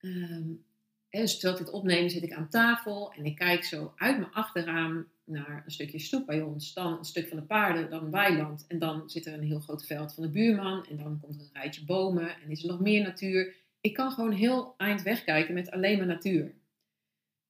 Um, 0.00 0.64
dus 1.10 1.38
terwijl 1.38 1.58
ik 1.58 1.64
dit 1.64 1.74
opneem, 1.74 2.08
zit 2.08 2.22
ik 2.22 2.32
aan 2.32 2.48
tafel 2.48 3.12
en 3.12 3.24
ik 3.24 3.36
kijk 3.36 3.64
zo 3.64 3.92
uit 3.96 4.18
mijn 4.18 4.32
achterraam 4.32 5.08
naar 5.24 5.62
een 5.64 5.70
stukje 5.72 5.98
stoep 5.98 6.26
bij 6.26 6.42
ons, 6.42 6.72
dan 6.72 6.98
een 6.98 7.04
stuk 7.04 7.28
van 7.28 7.36
de 7.36 7.44
paarden, 7.44 7.90
dan 7.90 8.10
weiland 8.10 8.64
en 8.68 8.78
dan 8.78 9.10
zit 9.10 9.26
er 9.26 9.32
een 9.32 9.42
heel 9.42 9.60
groot 9.60 9.86
veld 9.86 10.14
van 10.14 10.22
de 10.22 10.30
buurman 10.30 10.86
en 10.86 10.96
dan 10.96 11.20
komt 11.20 11.34
er 11.34 11.40
een 11.40 11.60
rijtje 11.60 11.84
bomen 11.84 12.40
en 12.42 12.50
is 12.50 12.62
er 12.62 12.68
nog 12.68 12.80
meer 12.80 13.02
natuur. 13.02 13.58
Ik 13.80 13.94
kan 13.94 14.12
gewoon 14.12 14.32
heel 14.32 14.74
eind 14.76 15.02
wegkijken 15.02 15.54
met 15.54 15.70
alleen 15.70 15.98
maar 15.98 16.06
natuur. 16.06 16.54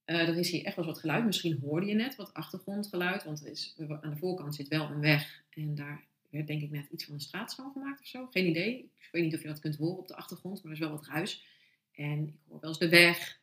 Uh, 0.06 0.28
er 0.28 0.36
is 0.36 0.50
hier 0.50 0.64
echt 0.64 0.76
wel 0.76 0.84
wat 0.84 0.98
geluid. 0.98 1.24
Misschien 1.24 1.58
hoorde 1.62 1.86
je 1.86 1.94
net 1.94 2.16
wat 2.16 2.34
achtergrondgeluid, 2.34 3.24
want 3.24 3.40
er 3.40 3.50
is, 3.50 3.74
aan 3.78 4.10
de 4.10 4.16
voorkant 4.16 4.54
zit 4.54 4.68
wel 4.68 4.90
een 4.90 5.00
weg 5.00 5.42
en 5.50 5.74
daar 5.74 6.04
werd 6.30 6.46
denk 6.46 6.62
ik 6.62 6.70
net 6.70 6.88
iets 6.90 7.04
van 7.04 7.14
een 7.14 7.20
straat 7.20 7.54
gemaakt 7.72 8.00
of 8.00 8.06
zo. 8.06 8.26
Geen 8.26 8.46
idee. 8.46 8.90
Ik 8.98 9.08
weet 9.12 9.22
niet 9.22 9.34
of 9.34 9.42
je 9.42 9.48
dat 9.48 9.60
kunt 9.60 9.76
horen 9.76 9.98
op 9.98 10.08
de 10.08 10.16
achtergrond, 10.16 10.62
maar 10.62 10.72
er 10.72 10.78
is 10.78 10.84
wel 10.84 10.96
wat 10.96 11.06
ruis. 11.06 11.44
En 11.92 12.26
ik 12.26 12.34
hoor 12.48 12.60
wel 12.60 12.70
eens 12.70 12.78
de 12.78 12.88
weg. 12.88 13.38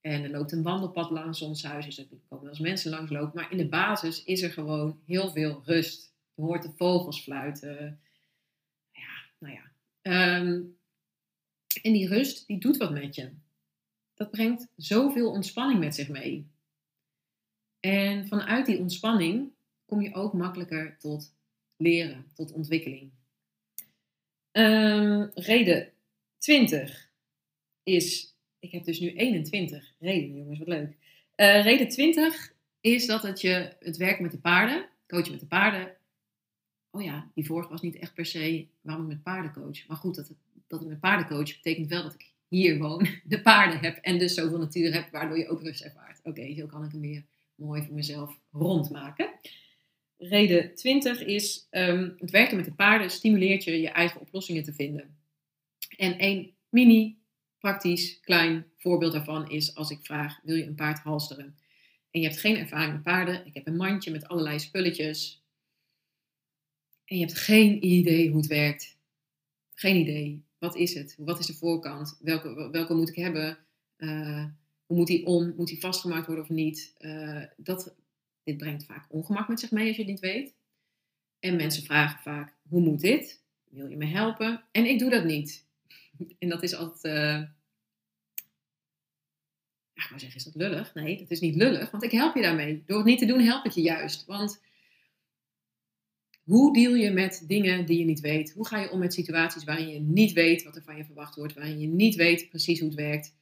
En 0.00 0.22
er 0.24 0.30
loopt 0.30 0.52
een 0.52 0.62
wandelpad 0.62 1.10
langs 1.10 1.42
ons 1.42 1.62
huis, 1.62 1.84
dus 1.84 1.98
er 1.98 2.04
komen 2.04 2.44
wel 2.44 2.48
eens 2.48 2.58
mensen 2.58 2.90
langs 2.90 3.10
lopen. 3.10 3.32
Maar 3.34 3.52
in 3.52 3.56
de 3.56 3.68
basis 3.68 4.24
is 4.24 4.42
er 4.42 4.50
gewoon 4.50 5.00
heel 5.06 5.30
veel 5.30 5.62
rust. 5.64 6.12
Je 6.34 6.42
hoort 6.42 6.62
de 6.62 6.72
vogels 6.76 7.22
fluiten. 7.22 8.00
Ja, 8.92 9.24
nou 9.38 9.54
ja. 9.54 9.70
Ehm, 10.02 10.60
en 11.82 11.92
die 11.92 12.08
rust, 12.08 12.46
die 12.46 12.58
doet 12.58 12.76
wat 12.76 12.92
met 12.92 13.14
je. 13.14 13.30
Dat 14.14 14.30
brengt 14.30 14.68
zoveel 14.76 15.30
ontspanning 15.30 15.80
met 15.80 15.94
zich 15.94 16.08
mee. 16.08 16.46
En 17.80 18.26
vanuit 18.26 18.66
die 18.66 18.78
ontspanning 18.78 19.50
kom 19.86 20.00
je 20.00 20.14
ook 20.14 20.32
makkelijker 20.32 20.96
tot 20.98 21.34
leren, 21.76 22.24
tot 22.34 22.52
ontwikkeling. 22.52 23.10
Um, 24.52 25.30
reden 25.34 25.92
20 26.38 27.10
is 27.82 28.34
ik 28.60 28.72
heb 28.72 28.84
dus 28.84 29.00
nu 29.00 29.12
21 29.12 29.94
redenen, 29.98 30.36
jongens, 30.36 30.58
wat 30.58 30.68
leuk. 30.68 30.96
Uh, 31.36 31.62
reden 31.62 31.88
20 31.88 32.54
is 32.80 33.06
dat 33.06 33.22
het 33.22 33.40
je 33.40 33.76
het 33.80 33.96
werk 33.96 34.20
met 34.20 34.30
de 34.30 34.38
paarden, 34.38 34.88
coachen 35.06 35.30
met 35.30 35.40
de 35.40 35.46
paarden. 35.46 35.96
Oh 36.90 37.02
ja, 37.02 37.30
die 37.34 37.46
vorige 37.46 37.68
was 37.68 37.82
niet 37.82 37.96
echt 37.96 38.14
per 38.14 38.26
se 38.26 38.66
waarom 38.80 39.04
ik 39.04 39.08
met 39.08 39.22
paarden 39.22 39.52
coach. 39.52 39.86
Maar 39.86 39.96
goed, 39.96 40.14
dat, 40.14 40.32
dat 40.70 40.80
ik 40.80 40.86
met 40.86 41.00
paarden 41.00 41.26
coach 41.26 41.54
betekent 41.54 41.88
wel 41.88 42.02
dat 42.02 42.14
ik 42.14 42.32
hier 42.48 42.78
woon, 42.78 43.06
de 43.24 43.40
paarden 43.40 43.78
heb 43.78 43.96
en 43.96 44.18
dus 44.18 44.34
zoveel 44.34 44.58
natuur 44.58 44.92
heb, 44.92 45.10
waardoor 45.10 45.38
je 45.38 45.48
ook 45.48 45.62
rust 45.62 45.80
ervaart. 45.80 46.20
Oké, 46.22 46.54
zo 46.54 46.66
kan 46.66 46.84
ik 46.84 46.92
hem 46.92 47.00
weer 47.00 47.24
mooi 47.54 47.82
voor 47.82 47.94
mezelf 47.94 48.38
rondmaken. 48.52 49.30
Reden 50.18 50.74
20 50.74 51.24
is, 51.24 51.66
um, 51.70 52.14
het 52.18 52.30
werken 52.30 52.56
met 52.56 52.64
de 52.64 52.72
paarden 52.72 53.10
stimuleert 53.10 53.64
je 53.64 53.80
je 53.80 53.90
eigen 53.90 54.20
oplossingen 54.20 54.62
te 54.62 54.72
vinden. 54.72 55.16
En 55.96 56.18
één 56.18 56.54
mini 56.68 57.18
praktisch 57.58 58.20
klein 58.20 58.66
voorbeeld 58.76 59.12
daarvan 59.12 59.50
is 59.50 59.74
als 59.74 59.90
ik 59.90 59.98
vraag: 60.02 60.40
wil 60.42 60.56
je 60.56 60.66
een 60.66 60.74
paard 60.74 60.98
halsteren? 60.98 61.58
En 62.10 62.20
je 62.20 62.26
hebt 62.26 62.40
geen 62.40 62.56
ervaring 62.56 62.92
met 62.92 63.02
paarden. 63.02 63.46
Ik 63.46 63.54
heb 63.54 63.66
een 63.66 63.76
mandje 63.76 64.10
met 64.10 64.28
allerlei 64.28 64.58
spulletjes. 64.58 65.42
En 67.04 67.18
je 67.18 67.24
hebt 67.24 67.38
geen 67.38 67.84
idee 67.84 68.28
hoe 68.28 68.36
het 68.36 68.46
werkt. 68.46 68.98
Geen 69.74 69.96
idee. 69.96 70.44
Wat 70.60 70.76
is 70.76 70.94
het? 70.94 71.14
Wat 71.18 71.38
is 71.38 71.46
de 71.46 71.54
voorkant? 71.54 72.18
Welke, 72.20 72.70
welke 72.70 72.94
moet 72.94 73.08
ik 73.08 73.16
hebben? 73.16 73.58
Uh, 73.98 74.44
hoe 74.86 74.96
moet 74.96 75.06
die 75.06 75.26
om? 75.26 75.54
Moet 75.56 75.68
die 75.68 75.80
vastgemaakt 75.80 76.26
worden 76.26 76.44
of 76.44 76.50
niet? 76.50 76.94
Uh, 76.98 77.42
dat, 77.56 77.94
dit 78.44 78.56
brengt 78.56 78.84
vaak 78.84 79.06
ongemak 79.08 79.48
met 79.48 79.60
zich 79.60 79.70
mee 79.70 79.86
als 79.86 79.96
je 79.96 80.02
het 80.02 80.10
niet 80.10 80.20
weet. 80.20 80.54
En 81.38 81.56
mensen 81.56 81.82
vragen 81.82 82.20
vaak: 82.20 82.54
hoe 82.68 82.80
moet 82.80 83.00
dit? 83.00 83.42
Wil 83.70 83.86
je 83.86 83.96
me 83.96 84.06
helpen? 84.06 84.64
En 84.72 84.86
ik 84.86 84.98
doe 84.98 85.10
dat 85.10 85.24
niet. 85.24 85.64
En 86.38 86.48
dat 86.48 86.62
is 86.62 86.74
altijd. 86.74 87.04
Uh, 87.04 87.48
ik 89.94 90.06
wou 90.08 90.20
zeggen, 90.20 90.38
is 90.38 90.44
dat 90.44 90.54
lullig? 90.54 90.94
Nee, 90.94 91.18
dat 91.18 91.30
is 91.30 91.40
niet 91.40 91.54
lullig, 91.56 91.90
want 91.90 92.02
ik 92.02 92.10
help 92.10 92.34
je 92.34 92.42
daarmee. 92.42 92.82
Door 92.86 92.96
het 92.96 93.06
niet 93.06 93.18
te 93.18 93.26
doen, 93.26 93.40
help 93.40 93.64
ik 93.64 93.72
je 93.72 93.82
juist. 93.82 94.26
Want 94.26 94.60
hoe 96.50 96.72
deal 96.72 96.94
je 96.94 97.10
met 97.10 97.44
dingen 97.46 97.86
die 97.86 97.98
je 97.98 98.04
niet 98.04 98.20
weet? 98.20 98.52
Hoe 98.52 98.66
ga 98.66 98.78
je 98.78 98.90
om 98.90 98.98
met 98.98 99.14
situaties 99.14 99.64
waarin 99.64 99.88
je 99.88 100.00
niet 100.00 100.32
weet 100.32 100.62
wat 100.62 100.76
er 100.76 100.82
van 100.82 100.96
je 100.96 101.04
verwacht 101.04 101.36
wordt, 101.36 101.54
waarin 101.54 101.80
je 101.80 101.86
niet 101.86 102.14
weet 102.14 102.48
precies 102.48 102.80
hoe 102.80 102.88
het 102.88 102.98
werkt? 102.98 103.34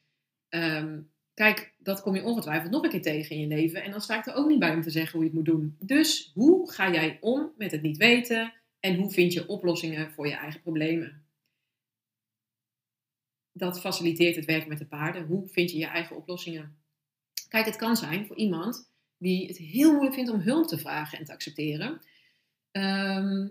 Um, 0.49 1.09
kijk, 1.33 1.73
dat 1.77 2.01
kom 2.01 2.15
je 2.15 2.23
ongetwijfeld 2.23 2.71
nog 2.71 2.83
een 2.83 2.89
keer 2.89 3.01
tegen 3.01 3.35
in 3.35 3.41
je 3.41 3.47
leven. 3.47 3.83
En 3.83 3.91
dan 3.91 4.01
sta 4.01 4.17
ik 4.17 4.27
er 4.27 4.33
ook 4.33 4.47
niet 4.47 4.59
bij 4.59 4.73
om 4.73 4.81
te 4.81 4.89
zeggen 4.89 5.11
hoe 5.11 5.21
je 5.21 5.27
het 5.27 5.37
moet 5.37 5.45
doen. 5.45 5.75
Dus 5.79 6.31
hoe 6.33 6.71
ga 6.71 6.91
jij 6.91 7.17
om 7.21 7.51
met 7.57 7.71
het 7.71 7.81
niet 7.81 7.97
weten? 7.97 8.53
En 8.79 8.95
hoe 8.95 9.11
vind 9.11 9.33
je 9.33 9.47
oplossingen 9.47 10.11
voor 10.11 10.27
je 10.27 10.35
eigen 10.35 10.61
problemen? 10.61 11.27
dat 13.59 13.79
faciliteert 13.79 14.35
het 14.35 14.45
werk 14.45 14.67
met 14.67 14.77
de 14.77 14.85
paarden. 14.85 15.25
Hoe 15.25 15.47
vind 15.47 15.71
je 15.71 15.77
je 15.77 15.85
eigen 15.85 16.15
oplossingen? 16.15 16.77
Kijk, 17.47 17.65
het 17.65 17.75
kan 17.75 17.95
zijn 17.95 18.25
voor 18.25 18.35
iemand 18.35 18.91
die 19.17 19.47
het 19.47 19.57
heel 19.57 19.91
moeilijk 19.91 20.15
vindt 20.15 20.31
om 20.31 20.39
hulp 20.39 20.67
te 20.67 20.77
vragen 20.77 21.19
en 21.19 21.25
te 21.25 21.31
accepteren. 21.31 22.01
Ehm, 22.71 23.47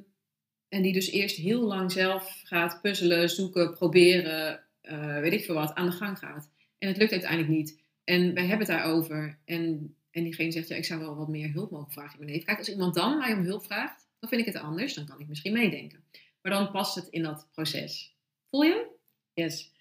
en 0.68 0.82
die 0.82 0.92
dus 0.92 1.10
eerst 1.10 1.36
heel 1.36 1.62
lang 1.62 1.92
zelf 1.92 2.40
gaat 2.44 2.80
puzzelen, 2.82 3.30
zoeken, 3.30 3.74
proberen, 3.74 4.64
uh, 4.82 5.20
weet 5.20 5.32
ik 5.32 5.44
veel 5.44 5.54
wat, 5.54 5.74
aan 5.74 5.86
de 5.86 5.92
gang 5.92 6.18
gaat. 6.18 6.50
En 6.78 6.88
het 6.88 6.96
lukt 6.96 7.12
uiteindelijk 7.12 7.50
niet. 7.50 7.80
En 8.04 8.34
wij 8.34 8.46
hebben 8.46 8.66
het 8.66 8.76
daarover. 8.76 9.38
En, 9.44 9.94
en 10.10 10.22
diegene 10.22 10.50
zegt, 10.50 10.68
ja, 10.68 10.76
ik 10.76 10.84
zou 10.84 11.00
wel 11.00 11.16
wat 11.16 11.28
meer 11.28 11.52
hulp 11.52 11.70
mogen 11.70 11.92
vragen 11.92 12.12
in 12.12 12.18
mijn 12.18 12.30
leven. 12.30 12.46
Kijk, 12.46 12.58
als 12.58 12.70
iemand 12.70 12.94
dan 12.94 13.18
mij 13.18 13.32
om 13.32 13.44
hulp 13.44 13.64
vraagt, 13.64 14.06
dan 14.18 14.28
vind 14.28 14.40
ik 14.40 14.52
het 14.52 14.62
anders. 14.62 14.94
Dan 14.94 15.06
kan 15.06 15.20
ik 15.20 15.28
misschien 15.28 15.52
meedenken. 15.52 16.04
Maar 16.42 16.52
dan 16.52 16.70
past 16.70 16.94
het 16.94 17.08
in 17.08 17.22
dat 17.22 17.48
proces. 17.52 18.14
Voel 18.50 18.62
je? 18.62 18.86
Yes. 19.34 19.72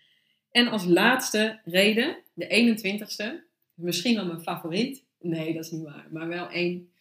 En 0.52 0.68
als 0.68 0.86
laatste 0.86 1.60
reden, 1.66 2.18
de 2.34 2.48
21ste, 2.48 3.48
misschien 3.74 4.16
wel 4.16 4.26
mijn 4.26 4.42
favoriet. 4.42 5.04
Nee, 5.20 5.54
dat 5.54 5.66
is 5.66 5.72
niet 5.72 5.84
waar. 5.84 6.08
Maar 6.12 6.28
wel 6.28 6.50
één 6.50 6.92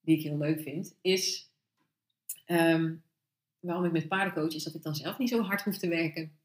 die 0.00 0.16
ik 0.16 0.22
heel 0.22 0.38
leuk 0.38 0.60
vind, 0.60 0.96
is 1.00 1.47
ehm, 2.48 2.94
waarom 3.60 3.84
ik 3.84 3.92
met 3.92 4.08
paardencoach 4.08 4.54
is 4.54 4.64
dat 4.64 4.74
ik 4.74 4.82
dan 4.82 4.94
zelf 4.94 5.18
niet 5.18 5.28
zo 5.28 5.42
hard 5.42 5.62
hoef 5.62 5.78
te 5.78 5.88
werken. 5.88 6.38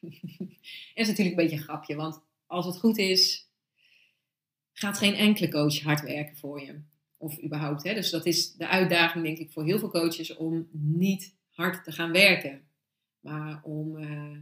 dat 0.00 0.48
is 0.94 1.08
natuurlijk 1.08 1.36
een 1.36 1.42
beetje 1.42 1.56
een 1.56 1.62
grapje, 1.62 1.96
want 1.96 2.22
als 2.46 2.66
het 2.66 2.78
goed 2.78 2.98
is, 2.98 3.50
gaat 4.72 4.98
geen 4.98 5.14
enkele 5.14 5.48
coach 5.48 5.80
hard 5.80 6.00
werken 6.00 6.36
voor 6.36 6.60
je. 6.60 6.80
Of 7.16 7.42
überhaupt. 7.42 7.82
Hè? 7.82 7.94
Dus 7.94 8.10
dat 8.10 8.26
is 8.26 8.52
de 8.52 8.68
uitdaging, 8.68 9.24
denk 9.24 9.38
ik, 9.38 9.52
voor 9.52 9.64
heel 9.64 9.78
veel 9.78 9.90
coaches 9.90 10.36
om 10.36 10.68
niet 10.72 11.34
hard 11.50 11.84
te 11.84 11.92
gaan 11.92 12.12
werken. 12.12 12.68
Maar 13.20 13.60
om 13.62 13.96
uh, 13.96 14.38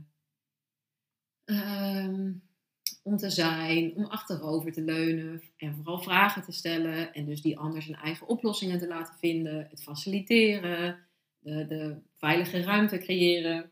om 3.04 3.16
te 3.16 3.30
zijn, 3.30 3.94
om 3.94 4.04
achterover 4.04 4.72
te 4.72 4.82
leunen 4.82 5.42
en 5.56 5.74
vooral 5.74 5.98
vragen 5.98 6.42
te 6.42 6.52
stellen 6.52 7.14
en 7.14 7.24
dus 7.24 7.42
die 7.42 7.58
ander 7.58 7.82
zijn 7.82 7.96
eigen 7.96 8.26
oplossingen 8.26 8.78
te 8.78 8.86
laten 8.86 9.14
vinden, 9.18 9.66
het 9.70 9.82
faciliteren, 9.82 10.98
de, 11.38 11.66
de 11.66 11.96
veilige 12.16 12.62
ruimte 12.62 12.98
creëren. 12.98 13.70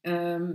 Ehm, 0.00 0.52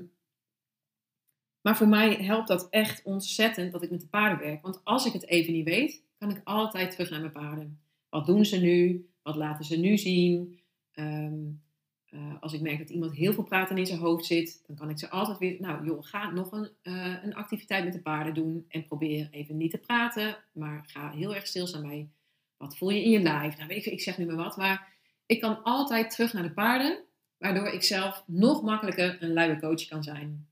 maar 1.62 1.78
voor 1.78 1.88
mij 1.88 2.14
helpt 2.14 2.48
dat 2.48 2.70
echt 2.70 3.04
ontzettend 3.04 3.72
dat 3.72 3.84
ik 3.84 3.92
met 3.92 4.02
de 4.02 4.08
paarden 4.08 4.48
werk. 4.48 4.62
Want 4.62 4.82
als 4.84 5.06
ik 5.06 5.14
het 5.14 5.28
even 5.28 5.54
niet 5.54 5.66
weet, 5.66 6.04
kan 6.18 6.30
ik 6.30 6.42
altijd 6.44 6.92
terug 6.92 7.10
naar 7.10 7.20
mijn 7.20 7.32
paarden. 7.32 7.80
Wat 8.10 8.26
doen 8.26 8.46
ze 8.46 8.60
nu? 8.60 9.10
Wat 9.22 9.36
laten 9.36 9.66
ze 9.66 9.78
nu 9.78 9.98
zien? 9.98 10.60
Um, 10.94 11.62
eh, 12.10 12.34
als 12.40 12.54
ik 12.54 12.62
merk 12.62 12.78
dat 12.78 12.90
iemand 12.90 13.16
heel 13.16 13.34
veel 13.34 13.44
praten 13.44 13.78
in 13.78 13.86
zijn 13.86 14.00
hoofd 14.00 14.26
zit, 14.26 14.64
dan 14.68 14.76
kan 14.76 14.90
ik 14.90 15.00
ze 15.00 15.10
altijd 15.10 15.38
weer, 15.38 15.56
nou 15.60 15.86
joh, 15.86 16.04
ga 16.04 16.32
nog 16.32 16.52
een, 16.52 16.70
eh, 16.82 17.24
een 17.24 17.36
activiteit 17.36 17.84
met 17.84 17.94
de 17.94 18.02
paarden 18.02 18.34
doen 18.34 18.66
en 18.68 18.86
probeer 18.86 19.28
even 19.32 19.58
niet 19.58 19.72
te 19.72 19.78
praten, 19.78 20.38
maar 20.52 20.84
ga 20.88 21.12
heel 21.12 21.36
erg 21.36 21.48
stilstaan 21.48 21.82
bij 21.82 22.10
wat 22.58 22.78
voel 22.78 22.90
je 22.90 23.04
in 23.04 23.10
je 23.10 23.20
lijf. 23.20 23.56
Nou 23.56 23.68
weet 23.68 23.86
ik, 23.86 23.92
ik 23.92 24.02
zeg 24.02 24.18
nu 24.18 24.26
maar 24.26 24.36
wat, 24.36 24.58
maar 24.58 24.94
ik 25.26 25.40
kan 25.40 25.64
altijd 25.64 26.12
terug 26.12 26.34
naar 26.34 26.44
de 26.44 26.52
paarden, 26.52 27.04
waardoor 27.38 27.68
ik 27.68 27.84
zelf 27.84 28.24
nog 28.28 28.62
makkelijker 28.62 29.24
een 29.24 29.34
luie 29.34 29.60
coach 29.60 29.86
kan 29.86 30.04
zijn. 30.04 30.48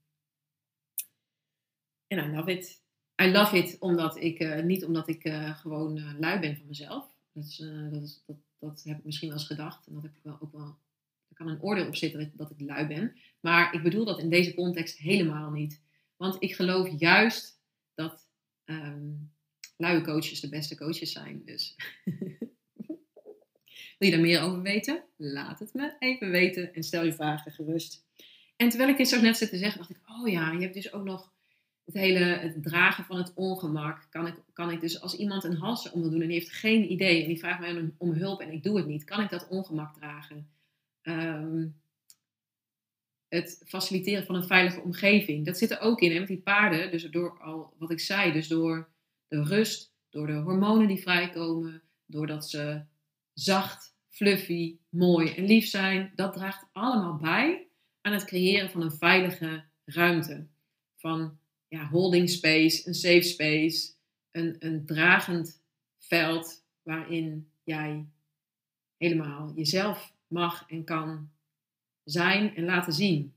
En 2.07 2.17
I 2.17 2.35
love 2.35 2.51
it. 2.51 2.81
I 3.21 3.31
love 3.31 3.57
it 3.57 3.77
omdat 3.79 4.17
ik, 4.17 4.39
uh, 4.39 4.63
niet 4.63 4.85
omdat 4.85 5.07
ik 5.07 5.29
gewoon 5.55 6.19
lui 6.19 6.39
ben 6.39 6.57
van 6.57 6.67
mezelf. 6.67 7.05
Dat, 7.31 7.57
dat, 7.91 8.01
is, 8.01 8.23
dat, 8.25 8.35
dat 8.59 8.83
heb 8.83 8.97
ik 8.97 9.05
misschien 9.05 9.29
wel 9.29 9.37
eens 9.37 9.47
gedacht 9.47 9.87
en 9.87 9.93
dat 9.93 10.03
heb 10.03 10.15
ik 10.15 10.23
wel 10.23 10.37
ook 10.39 10.51
wel 10.51 10.77
kan 11.37 11.47
een 11.47 11.61
oordeel 11.61 11.87
op 11.87 11.95
zitten 11.95 12.31
dat 12.35 12.51
ik 12.51 12.59
lui 12.59 12.87
ben. 12.87 13.15
Maar 13.39 13.73
ik 13.73 13.83
bedoel 13.83 14.05
dat 14.05 14.19
in 14.19 14.29
deze 14.29 14.53
context 14.53 14.97
helemaal 14.97 15.51
niet. 15.51 15.81
Want 16.15 16.35
ik 16.39 16.55
geloof 16.55 16.99
juist 16.99 17.61
dat 17.95 18.29
um, 18.65 19.31
luie 19.77 20.01
coaches 20.01 20.39
de 20.39 20.49
beste 20.49 20.77
coaches 20.77 21.11
zijn. 21.11 21.41
Dus 21.45 21.75
wil 23.97 24.09
je 24.09 24.11
daar 24.11 24.19
meer 24.19 24.41
over 24.41 24.61
weten? 24.61 25.03
Laat 25.15 25.59
het 25.59 25.73
me 25.73 25.95
even 25.99 26.29
weten 26.29 26.73
en 26.73 26.83
stel 26.83 27.05
je 27.05 27.13
vragen 27.13 27.51
gerust. 27.51 28.05
En 28.55 28.69
terwijl 28.69 28.89
ik 28.89 28.97
dit 28.97 29.07
zo 29.07 29.21
net 29.21 29.37
zit 29.37 29.49
te 29.49 29.57
zeggen, 29.57 29.77
dacht 29.77 29.89
ik, 29.89 29.99
oh 30.05 30.27
ja, 30.27 30.51
je 30.51 30.61
hebt 30.61 30.73
dus 30.73 30.93
ook 30.93 31.03
nog 31.03 31.31
het 31.85 31.95
hele 31.95 32.19
het 32.19 32.63
dragen 32.63 33.03
van 33.03 33.17
het 33.17 33.33
ongemak. 33.35 34.07
Kan 34.09 34.27
ik, 34.27 34.35
kan 34.53 34.71
ik 34.71 34.81
dus 34.81 35.01
als 35.01 35.15
iemand 35.15 35.43
een 35.43 35.57
hals 35.57 35.91
om 35.91 36.01
wil 36.01 36.09
doen 36.09 36.21
en 36.21 36.27
die 36.27 36.37
heeft 36.37 36.51
geen 36.51 36.91
idee 36.91 37.21
en 37.21 37.27
die 37.27 37.39
vraagt 37.39 37.59
mij 37.59 37.77
om, 37.77 37.95
om 37.97 38.11
hulp 38.11 38.41
en 38.41 38.51
ik 38.51 38.63
doe 38.63 38.77
het 38.77 38.87
niet, 38.87 39.03
kan 39.03 39.23
ik 39.23 39.29
dat 39.29 39.47
ongemak 39.47 39.95
dragen? 39.95 40.49
Ehm, 41.07 41.67
het 43.27 43.61
faciliteren 43.65 44.25
van 44.25 44.35
een 44.35 44.43
veilige 44.43 44.81
omgeving. 44.81 45.45
Dat 45.45 45.57
zit 45.57 45.71
er 45.71 45.79
ook 45.79 46.01
in, 46.01 46.11
hè, 46.11 46.19
met 46.19 46.27
die 46.27 46.41
paarden. 46.41 46.91
Dus 46.91 47.03
door 47.03 47.39
al 47.39 47.73
wat 47.77 47.91
ik 47.91 47.99
zei, 47.99 48.31
dus 48.31 48.47
door 48.47 48.89
de 49.27 49.43
rust, 49.43 49.93
door 50.09 50.27
de 50.27 50.33
hormonen 50.33 50.87
die 50.87 51.01
vrijkomen, 51.01 51.81
doordat 52.05 52.49
ze 52.49 52.81
zacht, 53.33 53.95
fluffy, 54.09 54.77
mooi 54.89 55.33
en 55.33 55.45
lief 55.45 55.67
zijn. 55.67 56.11
Dat 56.15 56.33
draagt 56.33 56.65
allemaal 56.71 57.15
bij 57.17 57.67
aan 58.01 58.13
het 58.13 58.25
creëren 58.25 58.69
van 58.69 58.81
een 58.81 58.91
veilige 58.91 59.63
ruimte. 59.85 60.47
Van 60.95 61.39
ja, 61.67 61.87
holding 61.87 62.29
space, 62.29 62.87
een 62.87 62.93
safe 62.93 63.21
space, 63.21 63.93
een, 64.31 64.55
een 64.59 64.85
dragend 64.85 65.61
veld 65.97 66.63
waarin 66.83 67.51
jij 67.63 68.05
helemaal 68.97 69.53
jezelf 69.55 70.15
mag 70.27 70.69
en 70.69 70.83
kan 70.83 71.31
zijn 72.03 72.55
en 72.55 72.63
laten 72.63 72.93
zien. 72.93 73.33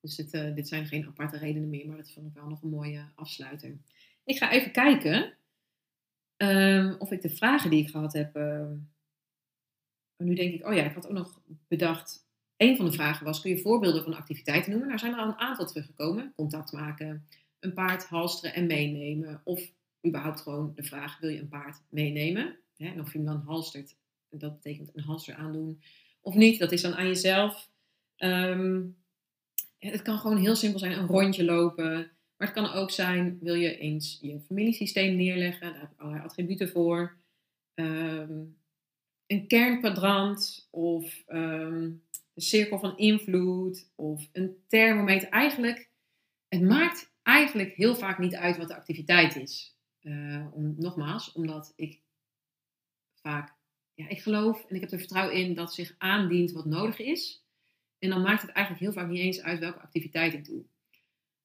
Dus 0.00 0.14
dit, 0.14 0.34
uh, 0.34 0.54
dit 0.54 0.68
zijn 0.68 0.86
geen 0.86 1.06
aparte 1.06 1.38
redenen 1.38 1.70
meer, 1.70 1.86
maar 1.86 1.96
dat 1.96 2.10
vond 2.10 2.26
ik 2.26 2.34
wel 2.34 2.48
nog 2.48 2.62
een 2.62 2.68
mooie 2.68 3.08
afsluiter. 3.14 3.78
Ik 4.24 4.36
ga 4.36 4.50
even 4.50 4.72
kijken 4.72 5.36
um, 6.36 6.96
of 6.98 7.10
ik 7.10 7.22
de 7.22 7.30
vragen 7.30 7.70
die 7.70 7.82
ik 7.82 7.90
gehad 7.90 8.12
heb. 8.12 8.36
Uh, 8.36 8.70
nu 10.16 10.34
denk 10.34 10.54
ik, 10.54 10.66
oh 10.66 10.74
ja, 10.74 10.84
ik 10.84 10.94
had 10.94 11.06
ook 11.06 11.12
nog 11.12 11.40
bedacht. 11.68 12.24
Een 12.56 12.76
van 12.76 12.84
de 12.84 12.92
vragen 12.92 13.24
was: 13.24 13.40
kun 13.40 13.50
je 13.50 13.60
voorbeelden 13.60 14.02
van 14.02 14.14
activiteiten 14.14 14.70
noemen? 14.70 14.88
Nou 14.88 15.00
zijn 15.00 15.12
er 15.12 15.18
al 15.18 15.28
een 15.28 15.38
aantal 15.38 15.66
teruggekomen: 15.66 16.32
contact 16.36 16.72
maken, 16.72 17.26
een 17.60 17.72
paard 17.72 18.04
halsteren 18.04 18.54
en 18.54 18.66
meenemen. 18.66 19.40
Of 19.44 19.72
überhaupt 20.06 20.40
gewoon 20.40 20.72
de 20.74 20.82
vraag: 20.82 21.18
wil 21.18 21.30
je 21.30 21.40
een 21.40 21.48
paard 21.48 21.82
meenemen? 21.88 22.56
Hè, 22.76 22.86
en 22.86 23.00
of 23.00 23.12
je 23.12 23.18
hem 23.18 23.26
dan 23.26 23.40
halstert 23.40 23.96
dat 24.38 24.54
betekent 24.54 24.90
een 24.94 25.02
halster 25.02 25.34
aandoen 25.34 25.82
of 26.20 26.34
niet. 26.34 26.58
Dat 26.58 26.72
is 26.72 26.82
dan 26.82 26.94
aan 26.94 27.06
jezelf. 27.06 27.70
Um, 28.16 28.96
het 29.78 30.02
kan 30.02 30.18
gewoon 30.18 30.36
heel 30.36 30.56
simpel 30.56 30.78
zijn, 30.78 30.98
een 30.98 31.06
rondje 31.06 31.44
lopen. 31.44 32.10
Maar 32.36 32.48
het 32.48 32.56
kan 32.56 32.72
ook 32.72 32.90
zijn, 32.90 33.38
wil 33.40 33.54
je 33.54 33.78
eens 33.78 34.18
je 34.20 34.40
familiesysteem 34.40 35.16
neerleggen. 35.16 35.72
Daar 35.72 35.80
heb 35.80 35.90
ik 35.90 36.00
allerlei 36.00 36.24
attributen 36.24 36.68
voor. 36.68 37.16
Um, 37.74 38.56
een 39.26 39.46
kernkwadrant 39.46 40.68
of 40.70 41.24
um, 41.28 42.02
een 42.34 42.42
cirkel 42.42 42.78
van 42.78 42.96
invloed 42.96 43.90
of 43.94 44.28
een 44.32 44.56
thermometer. 44.66 45.28
Eigenlijk, 45.28 45.90
het 46.48 46.62
maakt 46.62 47.12
eigenlijk 47.22 47.72
heel 47.72 47.96
vaak 47.96 48.18
niet 48.18 48.34
uit 48.34 48.56
wat 48.56 48.68
de 48.68 48.76
activiteit 48.76 49.36
is. 49.36 49.74
Om, 50.52 50.74
nogmaals, 50.78 51.32
omdat 51.32 51.72
ik 51.76 52.00
vaak 53.22 53.55
ja, 53.96 54.08
ik 54.08 54.22
geloof 54.22 54.64
en 54.68 54.74
ik 54.74 54.80
heb 54.80 54.90
er 54.90 54.98
vertrouwen 54.98 55.34
in 55.36 55.54
dat 55.54 55.74
zich 55.74 55.94
aandient 55.98 56.52
wat 56.52 56.64
nodig 56.64 56.98
is. 56.98 57.44
En 57.98 58.10
dan 58.10 58.22
maakt 58.22 58.42
het 58.42 58.50
eigenlijk 58.50 58.84
heel 58.84 59.02
vaak 59.02 59.10
niet 59.10 59.20
eens 59.20 59.42
uit 59.42 59.58
welke 59.58 59.80
activiteit 59.80 60.32
ik 60.32 60.44
doe. 60.44 60.64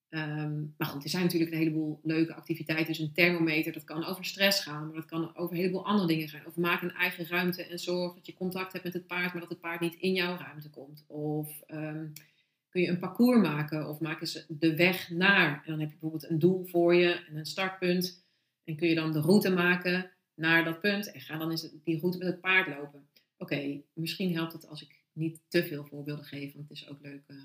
Um, 0.10 0.74
maar 0.78 0.88
goed, 0.88 1.04
er 1.04 1.10
zijn 1.10 1.24
natuurlijk 1.24 1.52
een 1.52 1.58
heleboel 1.58 2.00
leuke 2.04 2.34
activiteiten. 2.34 2.88
Dus 2.88 3.00
een 3.00 3.14
thermometer, 3.14 3.74
dat 3.74 3.84
kan 3.84 4.06
over 4.06 4.26
stress 4.26 4.64
gaan, 4.64 4.86
maar 4.86 4.96
dat 4.96 5.06
kan 5.06 5.36
over 5.36 5.56
een 5.56 5.62
heleboel 5.62 5.86
andere 5.86 6.08
dingen 6.08 6.30
gaan. 6.30 6.46
Of 6.46 6.56
maak 6.56 6.82
een 6.82 6.92
eigen 6.92 7.28
ruimte 7.28 7.64
en 7.64 7.80
zorg 7.80 8.14
dat 8.14 8.26
je 8.26 8.34
contact 8.34 8.72
hebt 8.72 8.84
met 8.84 8.94
het 8.94 9.08
paard, 9.08 9.32
maar 9.32 9.42
dat 9.42 9.50
het 9.50 9.60
paard 9.60 9.80
niet 9.80 9.96
in 9.96 10.14
jouw 10.14 10.38
ruimte 10.38 10.70
komt. 10.70 11.04
Of 11.08 11.62
um, 11.68 12.14
kun 12.70 12.82
je 12.82 12.88
een 12.88 13.00
parcours 13.00 13.42
maken 13.42 13.90
of 13.90 14.00
maken 14.00 14.28
ze 14.28 14.46
de 14.48 14.76
weg 14.76 15.10
naar. 15.10 15.54
En 15.54 15.72
dan 15.72 15.80
heb 15.80 15.90
je 15.90 15.98
bijvoorbeeld 16.00 16.30
een 16.30 16.40
doel 16.40 16.66
voor 16.66 16.96
je 16.96 17.12
en 17.12 17.36
een 17.36 17.46
startpunt. 17.46 18.26
En 18.64 18.76
kun 18.76 18.88
je 18.88 18.96
dan 18.96 19.12
de 19.12 19.22
route 19.22 19.50
maken 19.50 20.12
naar 20.42 20.64
dat 20.64 20.82
punt 20.82 21.12
en 21.12 21.22
ga 21.22 21.38
dan 21.38 21.52
eens 21.52 21.70
die 21.84 22.00
route 22.00 22.18
met 22.18 22.28
het 22.28 22.42
paard 22.42 22.68
lopen. 22.68 23.08
Oké, 23.38 23.82
misschien 23.94 24.34
helpt 24.36 24.54
het 24.54 24.68
als 24.68 24.82
ik 24.82 25.00
niet 25.14 25.42
te 25.48 25.66
veel 25.66 25.86
voorbeelden 25.86 26.26
geef, 26.26 26.54
want 26.54 26.70
het 26.70 26.78
is 26.78 26.88
ook 26.88 27.02
leuk. 27.02 27.24
Uh, 27.28 27.38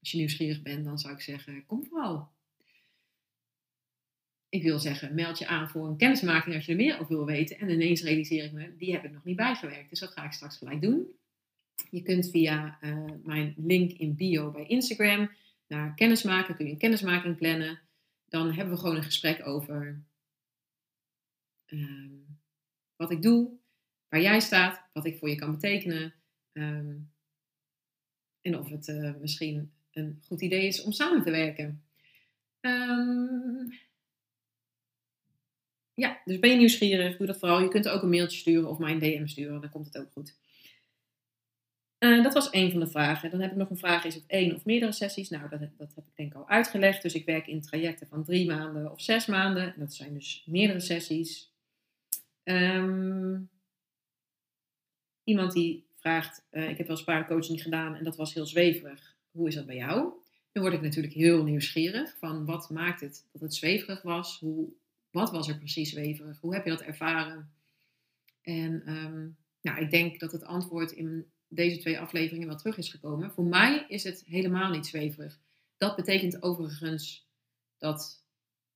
als 0.00 0.10
je 0.10 0.16
nieuwsgierig 0.16 0.62
bent, 0.62 0.84
dan 0.84 0.98
zou 0.98 1.14
ik 1.14 1.20
zeggen, 1.20 1.66
kom 1.66 1.84
vooral. 1.84 2.28
Ik 4.48 4.62
wil 4.62 4.78
zeggen, 4.78 5.14
meld 5.14 5.38
je 5.38 5.46
aan 5.46 5.68
voor 5.68 5.86
een 5.86 5.96
kennismaking 5.96 6.54
als 6.54 6.64
je 6.64 6.70
er 6.70 6.76
meer 6.76 7.00
over 7.00 7.16
wil 7.16 7.26
weten. 7.26 7.58
En 7.58 7.68
ineens 7.68 8.02
realiseer 8.02 8.44
ik 8.44 8.52
me, 8.52 8.76
die 8.76 8.92
heb 8.92 9.04
ik 9.04 9.12
nog 9.12 9.24
niet 9.24 9.36
bijgewerkt. 9.36 9.90
Dus 9.90 10.00
dat 10.00 10.12
ga 10.12 10.24
ik 10.24 10.32
straks 10.32 10.56
gelijk 10.56 10.80
doen. 10.80 11.06
Je 11.90 12.02
kunt 12.02 12.30
via 12.30 12.78
uh, 12.80 13.04
mijn 13.22 13.54
link 13.56 13.92
in 13.92 14.14
bio 14.14 14.50
bij 14.50 14.66
Instagram 14.66 15.30
naar 15.66 15.94
kennismaken, 15.94 16.56
kun 16.56 16.66
je 16.66 16.72
een 16.72 16.78
kennismaking 16.78 17.36
plannen. 17.36 17.80
Dan 18.28 18.52
hebben 18.52 18.74
we 18.74 18.80
gewoon 18.80 18.96
een 18.96 19.02
gesprek 19.02 19.46
over 19.46 20.02
Ehm, 21.70 22.14
wat 22.96 23.10
ik 23.10 23.22
doe, 23.22 23.50
waar 24.08 24.20
jij 24.20 24.40
staat, 24.40 24.88
wat 24.92 25.04
ik 25.04 25.18
voor 25.18 25.28
je 25.28 25.36
kan 25.36 25.50
betekenen. 25.50 26.14
Ehm, 26.52 26.96
en 28.40 28.58
of 28.58 28.68
het 28.68 28.88
uh, 28.88 29.14
misschien 29.20 29.72
een 29.92 30.22
goed 30.26 30.42
idee 30.42 30.66
is 30.66 30.82
om 30.82 30.92
samen 30.92 31.22
te 31.22 31.30
werken. 31.30 31.82
Um, 32.60 33.72
ja, 35.94 36.20
dus 36.24 36.38
ben 36.38 36.50
je 36.50 36.56
nieuwsgierig, 36.56 37.16
doe 37.16 37.26
dat 37.26 37.38
vooral. 37.38 37.62
Je 37.62 37.68
kunt 37.68 37.88
ook 37.88 38.02
een 38.02 38.08
mailtje 38.08 38.38
sturen 38.38 38.68
of 38.68 38.78
mij 38.78 38.92
een 38.92 38.98
DM 38.98 39.26
sturen, 39.26 39.60
dan 39.60 39.70
komt 39.70 39.86
het 39.86 39.98
ook 39.98 40.12
goed. 40.12 40.38
Uh, 41.98 42.22
dat 42.22 42.34
was 42.34 42.50
één 42.50 42.70
van 42.70 42.80
de 42.80 42.90
vragen. 42.90 43.30
Dan 43.30 43.40
heb 43.40 43.50
ik 43.50 43.56
nog 43.56 43.70
een 43.70 43.76
vraag: 43.76 44.04
is 44.04 44.14
het 44.14 44.26
één 44.26 44.54
of 44.54 44.64
meerdere 44.64 44.92
sessies? 44.92 45.28
Nou, 45.28 45.48
dat, 45.48 45.60
dat 45.60 45.94
heb 45.94 46.06
ik 46.06 46.16
denk 46.16 46.32
ik 46.32 46.38
al 46.38 46.48
uitgelegd. 46.48 47.02
Dus 47.02 47.14
ik 47.14 47.24
werk 47.24 47.46
in 47.46 47.60
trajecten 47.60 48.06
van 48.06 48.24
drie 48.24 48.46
maanden 48.46 48.92
of 48.92 49.00
zes 49.00 49.26
maanden. 49.26 49.74
En 49.74 49.80
dat 49.80 49.94
zijn 49.94 50.14
dus 50.14 50.44
meerdere 50.46 50.80
sessies. 50.80 51.49
Um, 52.44 53.50
iemand 55.24 55.52
die 55.52 55.86
vraagt, 55.96 56.46
uh, 56.50 56.68
ik 56.68 56.76
heb 56.76 56.86
wel 56.86 56.96
eens 56.96 57.04
paardencoaching 57.04 57.62
gedaan 57.62 57.94
en 57.94 58.04
dat 58.04 58.16
was 58.16 58.34
heel 58.34 58.46
zweverig. 58.46 59.16
Hoe 59.30 59.48
is 59.48 59.54
dat 59.54 59.66
bij 59.66 59.76
jou? 59.76 60.12
Dan 60.52 60.62
word 60.62 60.74
ik 60.74 60.80
natuurlijk 60.80 61.14
heel 61.14 61.44
nieuwsgierig 61.44 62.16
van 62.18 62.44
wat 62.44 62.70
maakt 62.70 63.00
het 63.00 63.26
dat 63.32 63.40
het 63.40 63.54
zweverig 63.54 64.02
was? 64.02 64.38
Hoe, 64.38 64.68
wat 65.10 65.30
was 65.30 65.48
er 65.48 65.58
precies 65.58 65.90
zweverig? 65.90 66.40
Hoe 66.40 66.54
heb 66.54 66.64
je 66.64 66.70
dat 66.70 66.80
ervaren? 66.80 67.52
En 68.42 68.92
um, 68.92 69.36
nou, 69.60 69.80
ik 69.80 69.90
denk 69.90 70.20
dat 70.20 70.32
het 70.32 70.44
antwoord 70.44 70.92
in 70.92 71.30
deze 71.48 71.78
twee 71.78 72.00
afleveringen 72.00 72.46
wel 72.48 72.56
terug 72.56 72.78
is 72.78 72.90
gekomen. 72.90 73.32
Voor 73.32 73.44
mij 73.44 73.84
is 73.88 74.04
het 74.04 74.24
helemaal 74.26 74.70
niet 74.70 74.86
zweverig. 74.86 75.38
Dat 75.76 75.96
betekent 75.96 76.42
overigens 76.42 77.28
dat, 77.78 78.24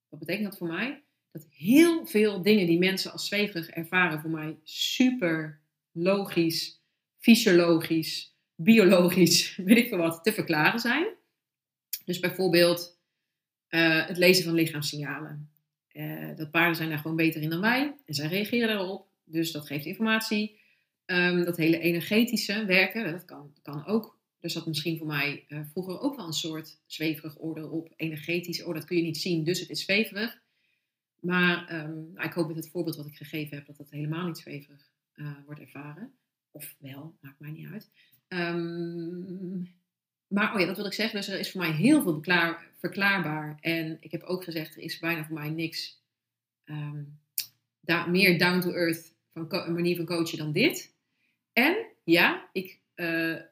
wat 0.09 0.19
betekent 0.19 0.45
dat 0.49 0.57
voor 0.57 0.67
mij? 0.67 1.03
Dat 1.35 1.47
heel 1.51 2.05
veel 2.05 2.41
dingen 2.41 2.67
die 2.67 2.77
mensen 2.77 3.11
als 3.11 3.27
zweverig 3.27 3.69
ervaren 3.69 4.21
voor 4.21 4.29
mij 4.29 4.57
super 4.63 5.61
logisch, 5.91 6.81
fysiologisch, 7.17 8.35
biologisch, 8.55 9.55
weet 9.65 9.77
ik 9.77 9.87
veel 9.87 9.97
wat, 9.97 10.23
te 10.23 10.33
verklaren 10.33 10.79
zijn. 10.79 11.07
Dus 12.05 12.19
bijvoorbeeld 12.19 12.99
uh, 13.69 14.07
het 14.07 14.17
lezen 14.17 14.43
van 14.43 14.53
lichaamssignalen. 14.53 15.49
Uh, 15.91 16.35
dat 16.35 16.51
paarden 16.51 16.75
zijn 16.75 16.89
daar 16.89 16.97
gewoon 16.97 17.15
beter 17.15 17.41
in 17.41 17.49
dan 17.49 17.61
wij 17.61 17.95
en 18.05 18.13
zij 18.13 18.27
reageren 18.27 18.67
daarop. 18.67 19.07
Dus 19.23 19.51
dat 19.51 19.67
geeft 19.67 19.85
informatie. 19.85 20.59
Um, 21.05 21.45
dat 21.45 21.57
hele 21.57 21.79
energetische 21.79 22.65
werken, 22.65 23.11
dat 23.11 23.25
kan, 23.25 23.53
kan 23.61 23.85
ook. 23.85 24.19
Dus 24.39 24.53
dat 24.53 24.65
misschien 24.65 24.97
voor 24.97 25.07
mij 25.07 25.45
uh, 25.47 25.59
vroeger 25.71 25.99
ook 25.99 26.15
wel 26.15 26.27
een 26.27 26.33
soort 26.33 26.81
zweverig 26.85 27.41
oordeel 27.41 27.69
op. 27.69 27.93
Energetisch, 27.95 28.63
oh 28.63 28.73
dat 28.73 28.85
kun 28.85 28.97
je 28.97 29.03
niet 29.03 29.17
zien, 29.17 29.43
dus 29.43 29.59
het 29.59 29.69
is 29.69 29.81
zweverig. 29.81 30.43
Maar 31.25 31.83
um, 31.83 32.19
ik 32.19 32.33
hoop 32.33 32.47
met 32.47 32.55
het 32.55 32.69
voorbeeld 32.69 32.95
wat 32.95 33.05
ik 33.05 33.15
gegeven 33.15 33.57
heb 33.57 33.65
dat 33.65 33.77
dat 33.77 33.89
helemaal 33.89 34.25
niet 34.25 34.37
zweverig 34.37 34.91
uh, 35.15 35.31
wordt 35.45 35.59
ervaren. 35.59 36.13
Of 36.51 36.75
wel, 36.79 37.17
maakt 37.21 37.39
mij 37.39 37.51
niet 37.51 37.67
uit. 37.71 37.89
Ehm, 38.27 39.61
maar 40.27 40.53
oh 40.53 40.59
ja, 40.59 40.65
dat 40.65 40.75
wil 40.75 40.85
ik 40.85 40.93
zeggen. 40.93 41.19
Dus 41.19 41.27
er 41.27 41.39
is 41.39 41.51
voor 41.51 41.61
mij 41.61 41.71
heel 41.71 42.01
veel 42.01 42.21
verklaarbaar. 42.77 43.57
En 43.61 43.97
ik 43.99 44.11
heb 44.11 44.23
ook 44.23 44.43
gezegd, 44.43 44.75
er 44.75 44.81
is 44.81 44.99
bijna 44.99 45.25
voor 45.25 45.35
mij 45.35 45.49
niks 45.49 46.01
ehm, 46.63 47.03
meer 48.07 48.39
down 48.39 48.59
to 48.59 48.71
earth 48.71 49.13
van 49.33 49.47
een 49.49 49.73
manier 49.73 49.95
van 49.95 50.05
coachen 50.05 50.37
dan 50.37 50.51
dit. 50.51 50.93
En 51.53 51.85
ja, 52.03 52.49
ik 52.51 52.79
eh, 52.93 53.31
ehm, 53.31 53.45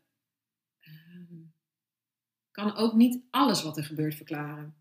kan 2.51 2.75
ook 2.75 2.93
niet 2.93 3.23
alles 3.29 3.63
wat 3.63 3.77
er 3.77 3.83
gebeurt 3.83 4.15
verklaren. 4.15 4.75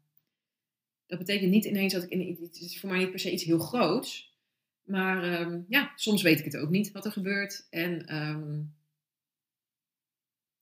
Dat 1.12 1.20
betekent 1.20 1.51
niet 1.51 1.64
ineens 1.64 1.92
dat 1.92 2.03
ik 2.03 2.11
in 2.11 2.38
het 2.40 2.61
is 2.61 2.81
voor 2.81 2.88
mij 2.88 2.98
niet 2.98 3.11
per 3.11 3.18
se 3.18 3.33
iets 3.33 3.44
heel 3.44 3.59
groots. 3.59 4.37
Maar 4.83 5.22
ehm, 5.22 5.61
ja, 5.68 5.92
soms 5.96 6.22
weet 6.22 6.38
ik 6.38 6.44
het 6.44 6.57
ook 6.57 6.70
niet 6.70 6.92
wat 6.92 7.05
er 7.05 7.12
gebeurt. 7.12 7.66
En 7.70 8.16
um, 8.16 8.75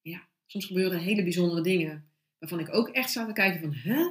ja, 0.01 0.29
soms 0.47 0.67
gebeuren 0.67 0.99
hele 0.99 1.23
bijzondere 1.23 1.61
dingen. 1.61 2.11
Waarvan 2.39 2.61
ik 2.61 2.75
ook 2.75 2.89
echt 2.89 3.11
zou 3.11 3.27
te 3.27 3.33
kijken 3.33 3.61
van, 3.61 3.73
hè? 3.73 4.11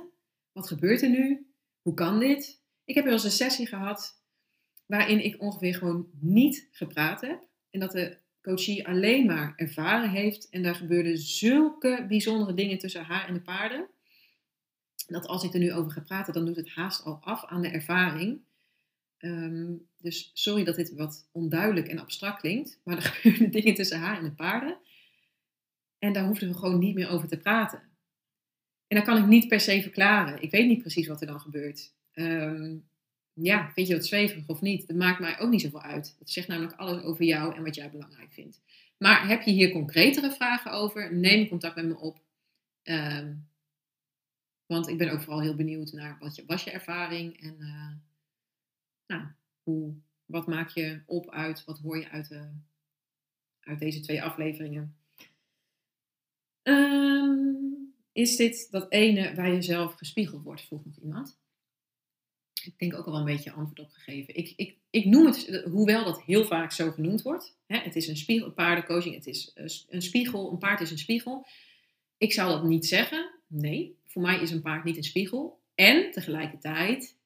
Wat 0.52 0.68
gebeurt 0.68 1.02
er 1.02 1.10
nu? 1.10 1.52
Hoe 1.82 1.94
kan 1.94 2.20
dit? 2.20 2.62
Ik 2.84 2.96
heb 2.96 3.04
wel 3.04 3.14
eens 3.14 3.24
een 3.24 3.32
sessie 3.32 3.68
gehad 3.68 4.24
waarin 4.86 5.24
ik 5.24 5.42
ongeveer 5.42 5.76
gewoon 5.76 6.10
niet 6.20 6.68
gepraat 6.72 7.22
heb. 7.22 7.48
En 7.70 7.80
dat 7.80 7.92
de 7.92 8.18
coachie 8.42 8.88
alleen 8.88 9.26
maar 9.26 9.54
ervaren 9.56 10.10
heeft. 10.10 10.50
En 10.50 10.64
daar 10.64 10.76
gebeurden 10.76 11.18
zulke 11.18 12.06
bijzondere 12.08 12.54
dingen 12.54 12.78
tussen 12.78 13.04
haar 13.04 13.28
en 13.28 13.34
de 13.34 13.42
paarden. 13.42 13.90
Dat 15.10 15.28
als 15.28 15.44
ik 15.44 15.54
er 15.54 15.60
nu 15.60 15.74
over 15.74 15.92
ga 15.92 16.02
praten, 16.02 16.34
dan 16.34 16.46
doet 16.46 16.56
het 16.56 16.70
haast 16.70 17.04
al 17.04 17.20
af 17.22 17.46
aan 17.46 17.62
de 17.62 17.68
ervaring. 17.68 18.42
Ehm, 19.18 19.74
dus 19.98 20.32
sorry 20.34 20.64
dat 20.64 20.76
dit 20.76 20.94
wat 20.94 21.28
onduidelijk 21.32 21.88
en 21.88 22.00
abstract 22.00 22.40
klinkt. 22.40 22.80
Maar 22.84 22.96
er 22.96 23.02
gebeurden 23.12 23.52
dingen 23.52 23.74
tussen 23.74 24.00
haar 24.00 24.18
en 24.18 24.24
de 24.24 24.32
paarden. 24.32 24.78
En 26.00 26.14
daar 26.14 26.26
hoefden 26.26 26.50
we 26.50 26.56
gewoon 26.56 26.80
niet 26.80 26.96
meer 26.96 27.10
over 27.10 27.28
te 27.28 27.38
praten. 27.38 27.82
En 28.88 28.98
dat 28.98 29.06
kan 29.06 29.18
ik 29.18 29.26
niet 29.26 29.48
per 29.48 29.60
se 29.60 29.82
verklaren. 29.82 30.42
Ik 30.42 30.52
weet 30.52 30.68
niet 30.68 30.82
precies 30.82 31.08
wat 31.08 31.22
er 31.22 31.28
dan 31.28 31.40
gebeurt. 31.40 31.94
Ehm, 32.12 32.76
ja, 33.34 33.72
vind 33.74 33.88
je 33.88 33.94
dat 33.94 34.06
zweverig 34.06 34.48
of 34.48 34.62
niet? 34.62 34.88
Dat 34.88 34.98
maakt 34.98 35.20
mij 35.20 35.40
ook 35.40 35.50
niet 35.50 35.62
zoveel 35.62 35.82
uit. 35.82 36.16
Het 36.20 36.30
zegt 36.30 36.48
namelijk 36.48 36.76
alles 36.76 37.04
over 37.04 37.26
jou 37.26 37.56
en 37.56 37.64
wat 37.64 37.76
jij 37.76 37.90
belangrijk 37.90 38.32
vindt. 38.32 38.62
Maar 38.98 39.28
heb 39.28 39.42
je 39.42 39.52
hier 39.52 39.72
concretere 39.72 40.32
vragen 40.32 40.72
over? 40.72 41.16
Neem 41.16 41.48
contact 41.48 41.76
met 41.76 41.86
me 41.86 41.98
op. 41.98 42.20
Ehm, 42.84 43.34
want 44.70 44.88
ik 44.88 44.98
ben 44.98 45.12
ook 45.12 45.22
vooral 45.22 45.42
heel 45.42 45.56
benieuwd 45.56 45.92
naar 45.92 46.18
wat 46.20 46.36
je, 46.36 46.44
was 46.46 46.64
je 46.64 46.72
ervaring 46.72 47.42
en 47.42 47.56
uh, 47.60 47.92
nou, 49.08 49.28
hoe, 49.64 49.94
wat 50.26 50.48
maak 50.48 50.70
je 50.70 51.02
op 51.06 51.30
uit, 51.30 51.66
wat 51.66 51.80
hoor 51.80 51.98
je 51.98 52.10
uit, 52.10 52.30
de, 52.30 52.50
uit 53.60 53.80
deze 53.80 54.00
twee 54.00 54.24
afleveringen. 54.24 54.98
Um, 56.64 57.94
is 58.12 58.36
dit 58.36 58.68
dat 58.72 58.92
ene 58.92 59.36
waar 59.36 59.52
je 59.52 59.62
zelf 59.62 59.94
gespiegeld 59.94 60.44
wordt, 60.44 60.62
vroeg 60.62 60.86
nog 60.86 60.98
iemand 60.98 61.40
ik 62.66 62.80
denk 62.80 62.94
ook 62.94 63.06
al 63.06 63.12
wel 63.12 63.20
een 63.20 63.36
beetje 63.36 63.52
antwoord 63.52 63.80
op 63.80 63.90
gegeven. 63.92 64.36
Ik, 64.36 64.54
ik, 64.56 64.78
ik 64.90 65.06
noem 65.06 65.26
het, 65.26 65.62
hoewel 65.72 66.04
dat 66.04 66.24
heel 66.24 66.46
vaak 66.46 66.72
zo 66.72 66.92
genoemd 66.92 67.22
wordt. 67.22 67.58
Hè, 67.66 67.78
het 67.78 67.96
is 67.96 68.08
een 68.08 68.18
spiegel, 68.18 68.52
paardencoaching, 68.52 69.16
het 69.16 69.28
is 69.28 69.54
eh, 69.54 69.66
een 69.88 70.02
spiegel, 70.02 70.52
een 70.52 70.58
paard 70.58 70.82
is 70.82 70.92
een 70.92 70.98
spiegel. 70.98 71.48
Ik 72.18 72.34
zou 72.34 72.50
dat 72.50 72.64
niet 72.64 72.86
zeggen. 72.86 73.32
Nee, 73.48 73.98
voor 74.12 74.22
mij 74.22 74.42
is 74.42 74.52
een 74.52 74.62
paard 74.62 74.84
niet 74.84 74.98
een 74.98 75.04
spiegel. 75.04 75.60
En 75.76 76.12
tegelijkertijd 76.12 77.18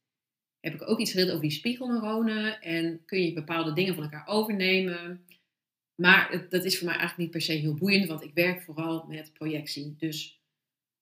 heb 0.60 0.74
ik 0.74 0.90
ook 0.90 1.00
iets 1.00 1.12
geleerd 1.12 1.30
over 1.30 1.42
die 1.42 1.52
spiegelneuronen. 1.52 2.62
En 2.62 3.06
kun 3.06 3.22
je 3.22 3.34
bepaalde 3.34 3.74
dingen 3.74 3.94
van 3.94 4.04
elkaar 4.04 4.28
overnemen. 4.28 5.26
Maar 5.96 6.46
dat 6.50 6.64
is 6.64 6.78
voor 6.78 6.88
mij 6.88 6.98
eigenlijk 6.98 7.24
niet 7.24 7.32
per 7.32 7.42
se 7.42 7.62
heel 7.62 7.76
boeiend, 7.76 8.08
want 8.08 8.24
ik 8.24 8.34
werk 8.34 8.62
vooral 8.62 9.06
met 9.08 9.34
projectie. 9.34 9.96
Dus 9.98 10.42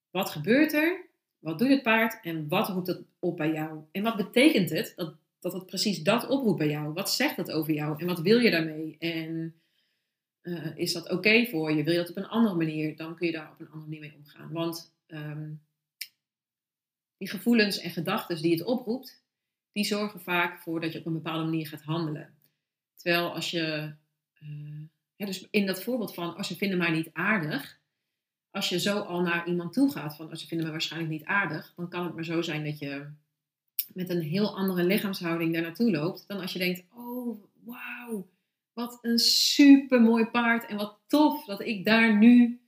wat 0.09 0.29
gebeurt 0.29 0.73
er 0.73 1.09
wat 1.41 1.59
doet 1.59 1.69
het 1.69 1.81
paard 1.81 2.19
en 2.21 2.47
wat 2.47 2.69
roept 2.69 2.87
het 2.87 3.03
op 3.19 3.37
bij 3.37 3.51
jou? 3.51 3.79
En 3.91 4.03
wat 4.03 4.15
betekent 4.15 4.69
het 4.69 4.93
dat, 4.95 5.15
dat 5.39 5.53
het 5.53 5.65
precies 5.65 6.03
dat 6.03 6.27
oproept 6.27 6.57
bij 6.57 6.69
jou? 6.69 6.93
Wat 6.93 7.11
zegt 7.11 7.35
dat 7.35 7.51
over 7.51 7.73
jou 7.73 7.99
en 7.99 8.05
wat 8.05 8.19
wil 8.19 8.39
je 8.39 8.51
daarmee? 8.51 8.95
En 8.99 9.55
uh, 10.41 10.77
is 10.77 10.93
dat 10.93 11.09
oké 11.09 11.45
voor 11.45 11.71
je? 11.71 11.83
Wil 11.83 11.93
je 11.93 11.99
dat 11.99 12.09
op 12.09 12.17
een 12.17 12.27
andere 12.27 12.55
manier? 12.55 12.95
Dan 12.95 13.15
kun 13.15 13.27
je 13.27 13.33
daar 13.33 13.51
op 13.51 13.59
een 13.59 13.69
andere 13.69 13.89
manier 13.89 13.99
mee 13.99 14.15
omgaan. 14.17 14.51
Want 14.51 14.93
um, 15.07 15.61
die 17.21 17.29
gevoelens 17.29 17.79
en 17.79 17.91
gedachten 17.91 18.41
die 18.41 18.51
het 18.51 18.63
oproept, 18.63 19.23
die 19.71 19.83
zorgen 19.83 20.21
vaak 20.21 20.59
voor 20.59 20.81
dat 20.81 20.93
je 20.93 20.99
op 20.99 21.05
een 21.05 21.13
bepaalde 21.13 21.43
manier 21.43 21.67
gaat 21.67 21.81
handelen. 21.81 22.33
Terwijl 22.95 23.33
als 23.33 23.51
je, 23.51 23.93
uh, 24.43 25.27
dus 25.27 25.47
in 25.51 25.65
dat 25.65 25.83
voorbeeld 25.83 26.13
van 26.13 26.35
als 26.35 26.47
ze 26.47 26.55
vinden 26.55 26.77
mij 26.77 26.91
niet 26.91 27.09
aardig, 27.13 27.79
als 28.51 28.69
je 28.69 28.79
zo 28.79 28.99
al 28.99 29.21
naar 29.21 29.47
iemand 29.47 29.73
toe 29.73 29.91
gaat, 29.91 30.15
van 30.15 30.29
als 30.29 30.41
ze 30.41 30.47
vinden 30.47 30.65
me 30.65 30.71
waarschijnlijk 30.71 31.11
niet 31.11 31.25
aardig, 31.25 31.73
dan 31.75 31.89
kan 31.89 32.05
het 32.05 32.15
maar 32.15 32.25
zo 32.25 32.41
zijn 32.41 32.63
dat 32.63 32.79
je 32.79 33.07
met 33.93 34.09
een 34.09 34.21
heel 34.21 34.57
andere 34.57 34.83
lichaamshouding 34.83 35.53
daar 35.53 35.61
naartoe 35.61 35.91
loopt, 35.91 36.23
dan 36.27 36.39
als 36.39 36.53
je 36.53 36.59
denkt, 36.59 36.83
oh 36.93 37.43
wauw, 37.63 38.29
wat 38.73 38.99
een 39.01 39.19
super 39.19 40.01
mooi 40.01 40.25
paard 40.25 40.65
en 40.65 40.77
wat 40.77 40.99
tof 41.07 41.45
dat 41.45 41.61
ik 41.61 41.85
daar 41.85 42.17
nu 42.17 42.61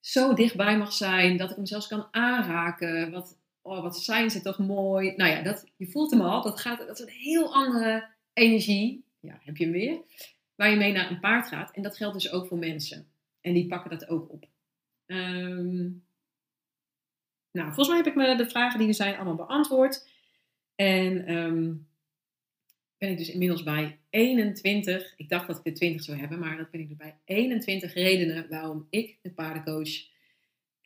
zo 0.00 0.34
dichtbij 0.34 0.78
mag 0.78 0.92
zijn, 0.92 1.36
dat 1.36 1.50
ik 1.50 1.56
hem 1.56 1.66
zelfs 1.66 1.86
kan 1.86 2.08
aanraken. 2.10 3.10
Wat, 3.10 3.36
oh, 3.66 3.82
wat 3.82 3.98
zijn 3.98 4.30
ze 4.30 4.40
toch 4.40 4.58
mooi. 4.58 5.12
Nou 5.16 5.30
ja, 5.30 5.42
dat, 5.42 5.66
je 5.76 5.86
voelt 5.86 6.10
hem 6.10 6.20
al, 6.20 6.42
dat, 6.42 6.60
gaat, 6.60 6.78
dat 6.78 6.98
is 6.98 7.06
een 7.06 7.12
heel 7.12 7.54
andere 7.54 8.08
energie, 8.32 9.04
ja, 9.20 9.40
heb 9.42 9.56
je 9.56 9.64
hem 9.64 9.72
weer, 9.72 10.00
waar 10.54 10.70
je 10.70 10.76
mee 10.76 10.92
naar 10.92 11.10
een 11.10 11.20
paard 11.20 11.48
gaat. 11.48 11.74
En 11.74 11.82
dat 11.82 11.96
geldt 11.96 12.14
dus 12.14 12.32
ook 12.32 12.46
voor 12.46 12.58
mensen. 12.58 13.08
En 13.40 13.52
die 13.52 13.66
pakken 13.66 13.90
dat 13.90 14.08
ook 14.08 14.32
op. 14.32 14.46
Um, 15.06 16.04
nou, 17.50 17.66
volgens 17.66 17.88
mij 17.88 17.96
heb 17.96 18.06
ik 18.06 18.14
me 18.14 18.36
de 18.36 18.50
vragen 18.50 18.78
die 18.78 18.88
er 18.88 18.94
zijn 18.94 19.14
allemaal 19.14 19.46
beantwoord. 19.46 20.08
En 20.74 21.34
um, 21.34 21.88
ben 22.98 23.10
ik 23.10 23.18
dus 23.18 23.30
inmiddels 23.30 23.62
bij 23.62 23.98
21. 24.10 25.14
Ik 25.16 25.28
dacht 25.28 25.46
dat 25.46 25.56
ik 25.56 25.64
de 25.64 25.72
20 25.72 26.02
zou 26.02 26.18
hebben, 26.18 26.38
maar 26.38 26.56
dat 26.56 26.70
ben 26.70 26.80
ik 26.80 26.88
nu 26.88 26.94
bij 26.94 27.18
21 27.24 27.94
redenen 27.94 28.48
waarom 28.48 28.86
ik 28.90 29.18
het 29.22 29.34
paardencoach. 29.34 30.14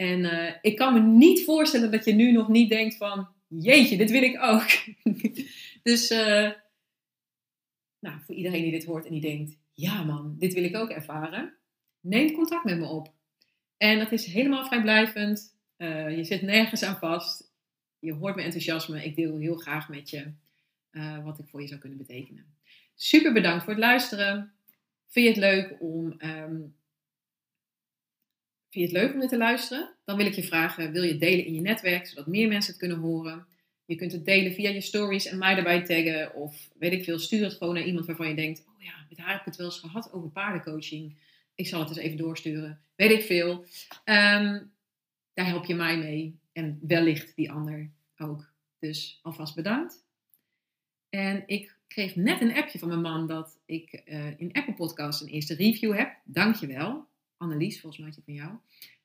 En 0.01 0.21
uh, 0.21 0.51
ik 0.61 0.77
kan 0.77 0.93
me 0.93 1.01
niet 1.01 1.45
voorstellen 1.45 1.91
dat 1.91 2.05
je 2.05 2.13
nu 2.13 2.33
nog 2.33 2.49
niet 2.49 2.69
denkt 2.69 2.97
van, 2.97 3.29
jeetje, 3.49 3.97
dit 3.97 4.11
wil 4.11 4.23
ik 4.23 4.43
ook. 4.43 4.69
dus, 5.83 6.11
uh, 6.11 6.51
nou, 7.99 8.21
voor 8.21 8.35
iedereen 8.35 8.63
die 8.63 8.71
dit 8.71 8.85
hoort 8.85 9.05
en 9.05 9.13
die 9.13 9.21
denkt, 9.21 9.57
ja 9.75 10.03
man, 10.03 10.37
dit 10.39 10.55
wil 10.55 10.65
ik 10.65 10.77
ook 10.77 10.91
ervaren. 10.91 11.55
Neem 12.01 12.33
contact 12.33 12.65
met 12.65 12.79
me 12.79 12.87
op. 12.87 13.13
En 13.77 13.99
dat 13.99 14.13
is 14.13 14.27
helemaal 14.27 14.67
vrijblijvend. 14.67 15.57
Uh, 15.79 16.17
je 16.17 16.25
zit 16.25 16.43
nergens 16.43 16.83
aan 16.83 16.99
vast. 16.99 17.53
Je 17.99 18.13
hoort 18.13 18.35
mijn 18.35 18.47
enthousiasme. 18.47 19.05
Ik 19.05 19.17
deel 19.17 19.39
heel 19.39 19.57
graag 19.57 19.89
met 19.89 20.11
je 20.11 20.33
wat 21.25 21.39
ik 21.39 21.49
voor 21.49 21.61
je 21.61 21.69
zou 21.69 21.81
kunnen 21.81 21.99
betekenen. 21.99 22.55
Super 22.95 23.33
bedankt 23.33 23.65
voor 23.65 23.73
het 23.73 23.83
luisteren. 23.83 24.53
Vind 25.07 25.27
je 25.27 25.33
het 25.33 25.41
leuk 25.41 25.77
om, 25.81 26.15
um, 26.19 26.75
vind 28.71 28.91
je 28.91 28.97
het 28.97 29.05
leuk 29.05 29.15
om 29.15 29.21
dit 29.21 29.29
te 29.29 29.37
luisteren? 29.37 29.95
Dan 30.05 30.17
wil 30.17 30.27
ik 30.27 30.35
je 30.35 30.43
vragen, 30.43 30.93
wil 30.93 31.03
je 31.03 31.19
delen 31.19 31.45
in 31.45 31.55
je 31.55 31.61
netwerk, 31.61 32.07
zodat 32.07 32.27
meer 32.27 32.49
mensen 32.49 32.71
het 32.71 32.81
kunnen 32.81 32.99
horen? 32.99 33.47
Je 33.85 33.95
kunt 33.95 34.13
het 34.13 34.25
delen 34.25 34.53
via 34.53 34.71
je 34.71 34.81
stories 34.81 35.27
en 35.27 35.39
mij 35.39 35.57
erbij 35.57 35.85
taggen. 35.85 36.35
Of 36.35 36.71
weet 36.79 36.93
ik 36.93 37.05
veel, 37.05 37.19
stuur 37.19 37.45
het 37.45 37.55
gewoon 37.55 37.75
naar 37.75 37.85
iemand 37.85 38.07
waarvan 38.07 38.29
je 38.29 38.35
denkt, 38.35 38.65
oh 38.67 38.83
ja, 38.83 38.93
met 39.09 39.19
haar 39.19 39.31
heb 39.31 39.41
ik 39.41 39.47
het 39.47 39.57
wel 39.57 39.67
eens 39.67 39.79
gehad 39.79 40.13
over 40.13 40.29
paardencoaching 40.29 41.17
ik 41.61 41.67
zal 41.67 41.81
het 41.81 41.89
eens 41.89 41.99
even 41.99 42.17
doorsturen. 42.17 42.81
Weet 42.97 43.11
ik 43.11 43.23
veel. 43.23 43.65
Um, 44.05 44.73
daar 45.35 45.47
help 45.47 45.65
je 45.65 45.75
mij 45.75 45.99
mee. 45.99 46.39
En 46.53 46.79
wellicht 46.83 47.37
die 47.37 47.53
ander 47.53 47.91
ook. 48.17 48.53
Dus 48.79 49.19
alvast 49.23 49.55
bedankt. 49.55 50.05
En 51.09 51.43
ik 51.47 51.77
kreeg 51.89 52.17
net 52.17 52.41
een 52.41 52.55
appje 52.55 52.79
van 52.79 52.89
mijn 52.89 53.01
man 53.01 53.27
dat 53.27 53.59
ik 53.67 54.03
uh, 54.05 54.41
in 54.41 54.53
Apple 54.53 54.75
Podcast 54.75 55.21
een 55.21 55.29
eerste 55.29 55.55
review 55.55 55.97
heb. 55.97 56.17
Dankjewel. 56.25 57.09
Annelies, 57.41 57.81
volgens 57.81 58.01
mij 58.03 58.11
is 58.11 58.19
van 58.25 58.35
jou. 58.35 58.59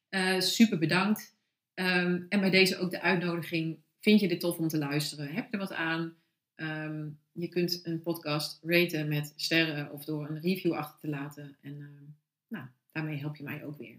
Uh, 0.10 0.40
super 0.40 0.78
bedankt. 0.78 1.36
Um, 1.74 2.26
en 2.30 2.40
bij 2.40 2.50
deze 2.50 2.78
ook 2.78 2.92
de 2.92 3.02
uitnodiging. 3.02 3.80
Vind 4.00 4.20
je 4.20 4.28
dit 4.28 4.40
tof 4.40 4.58
om 4.58 4.68
te 4.68 4.78
luisteren? 4.78 5.34
Heb 5.34 5.46
je 5.46 5.52
er 5.52 5.60
wat 5.60 5.74
aan? 5.74 6.16
Um, 6.56 7.20
je 7.32 7.48
kunt 7.48 7.80
een 7.84 8.02
podcast 8.02 8.60
raten 8.64 9.08
met 9.08 9.34
sterren 9.36 9.92
of 9.92 10.06
door 10.06 10.30
een 10.30 10.42
review 10.42 10.74
achter 10.74 11.00
te 11.00 11.08
laten. 11.08 11.58
En 11.62 12.16
nou, 12.48 12.66
daarmee 12.92 13.18
help 13.18 13.36
je 13.36 13.44
mij 13.44 13.66
ook 13.66 13.78
weer. 13.78 13.98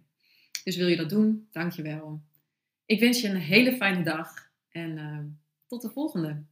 Dus 0.64 0.76
wil 0.76 0.88
je 0.88 0.96
dat 0.96 1.10
doen? 1.10 1.48
Dankjewel. 1.50 2.22
Ik 2.86 3.00
wens 3.00 3.20
je 3.20 3.28
een 3.28 3.36
hele 3.36 3.72
fijne 3.72 4.02
dag 4.02 4.50
en 4.68 5.40
tot 5.66 5.82
de 5.82 5.90
volgende. 5.90 6.42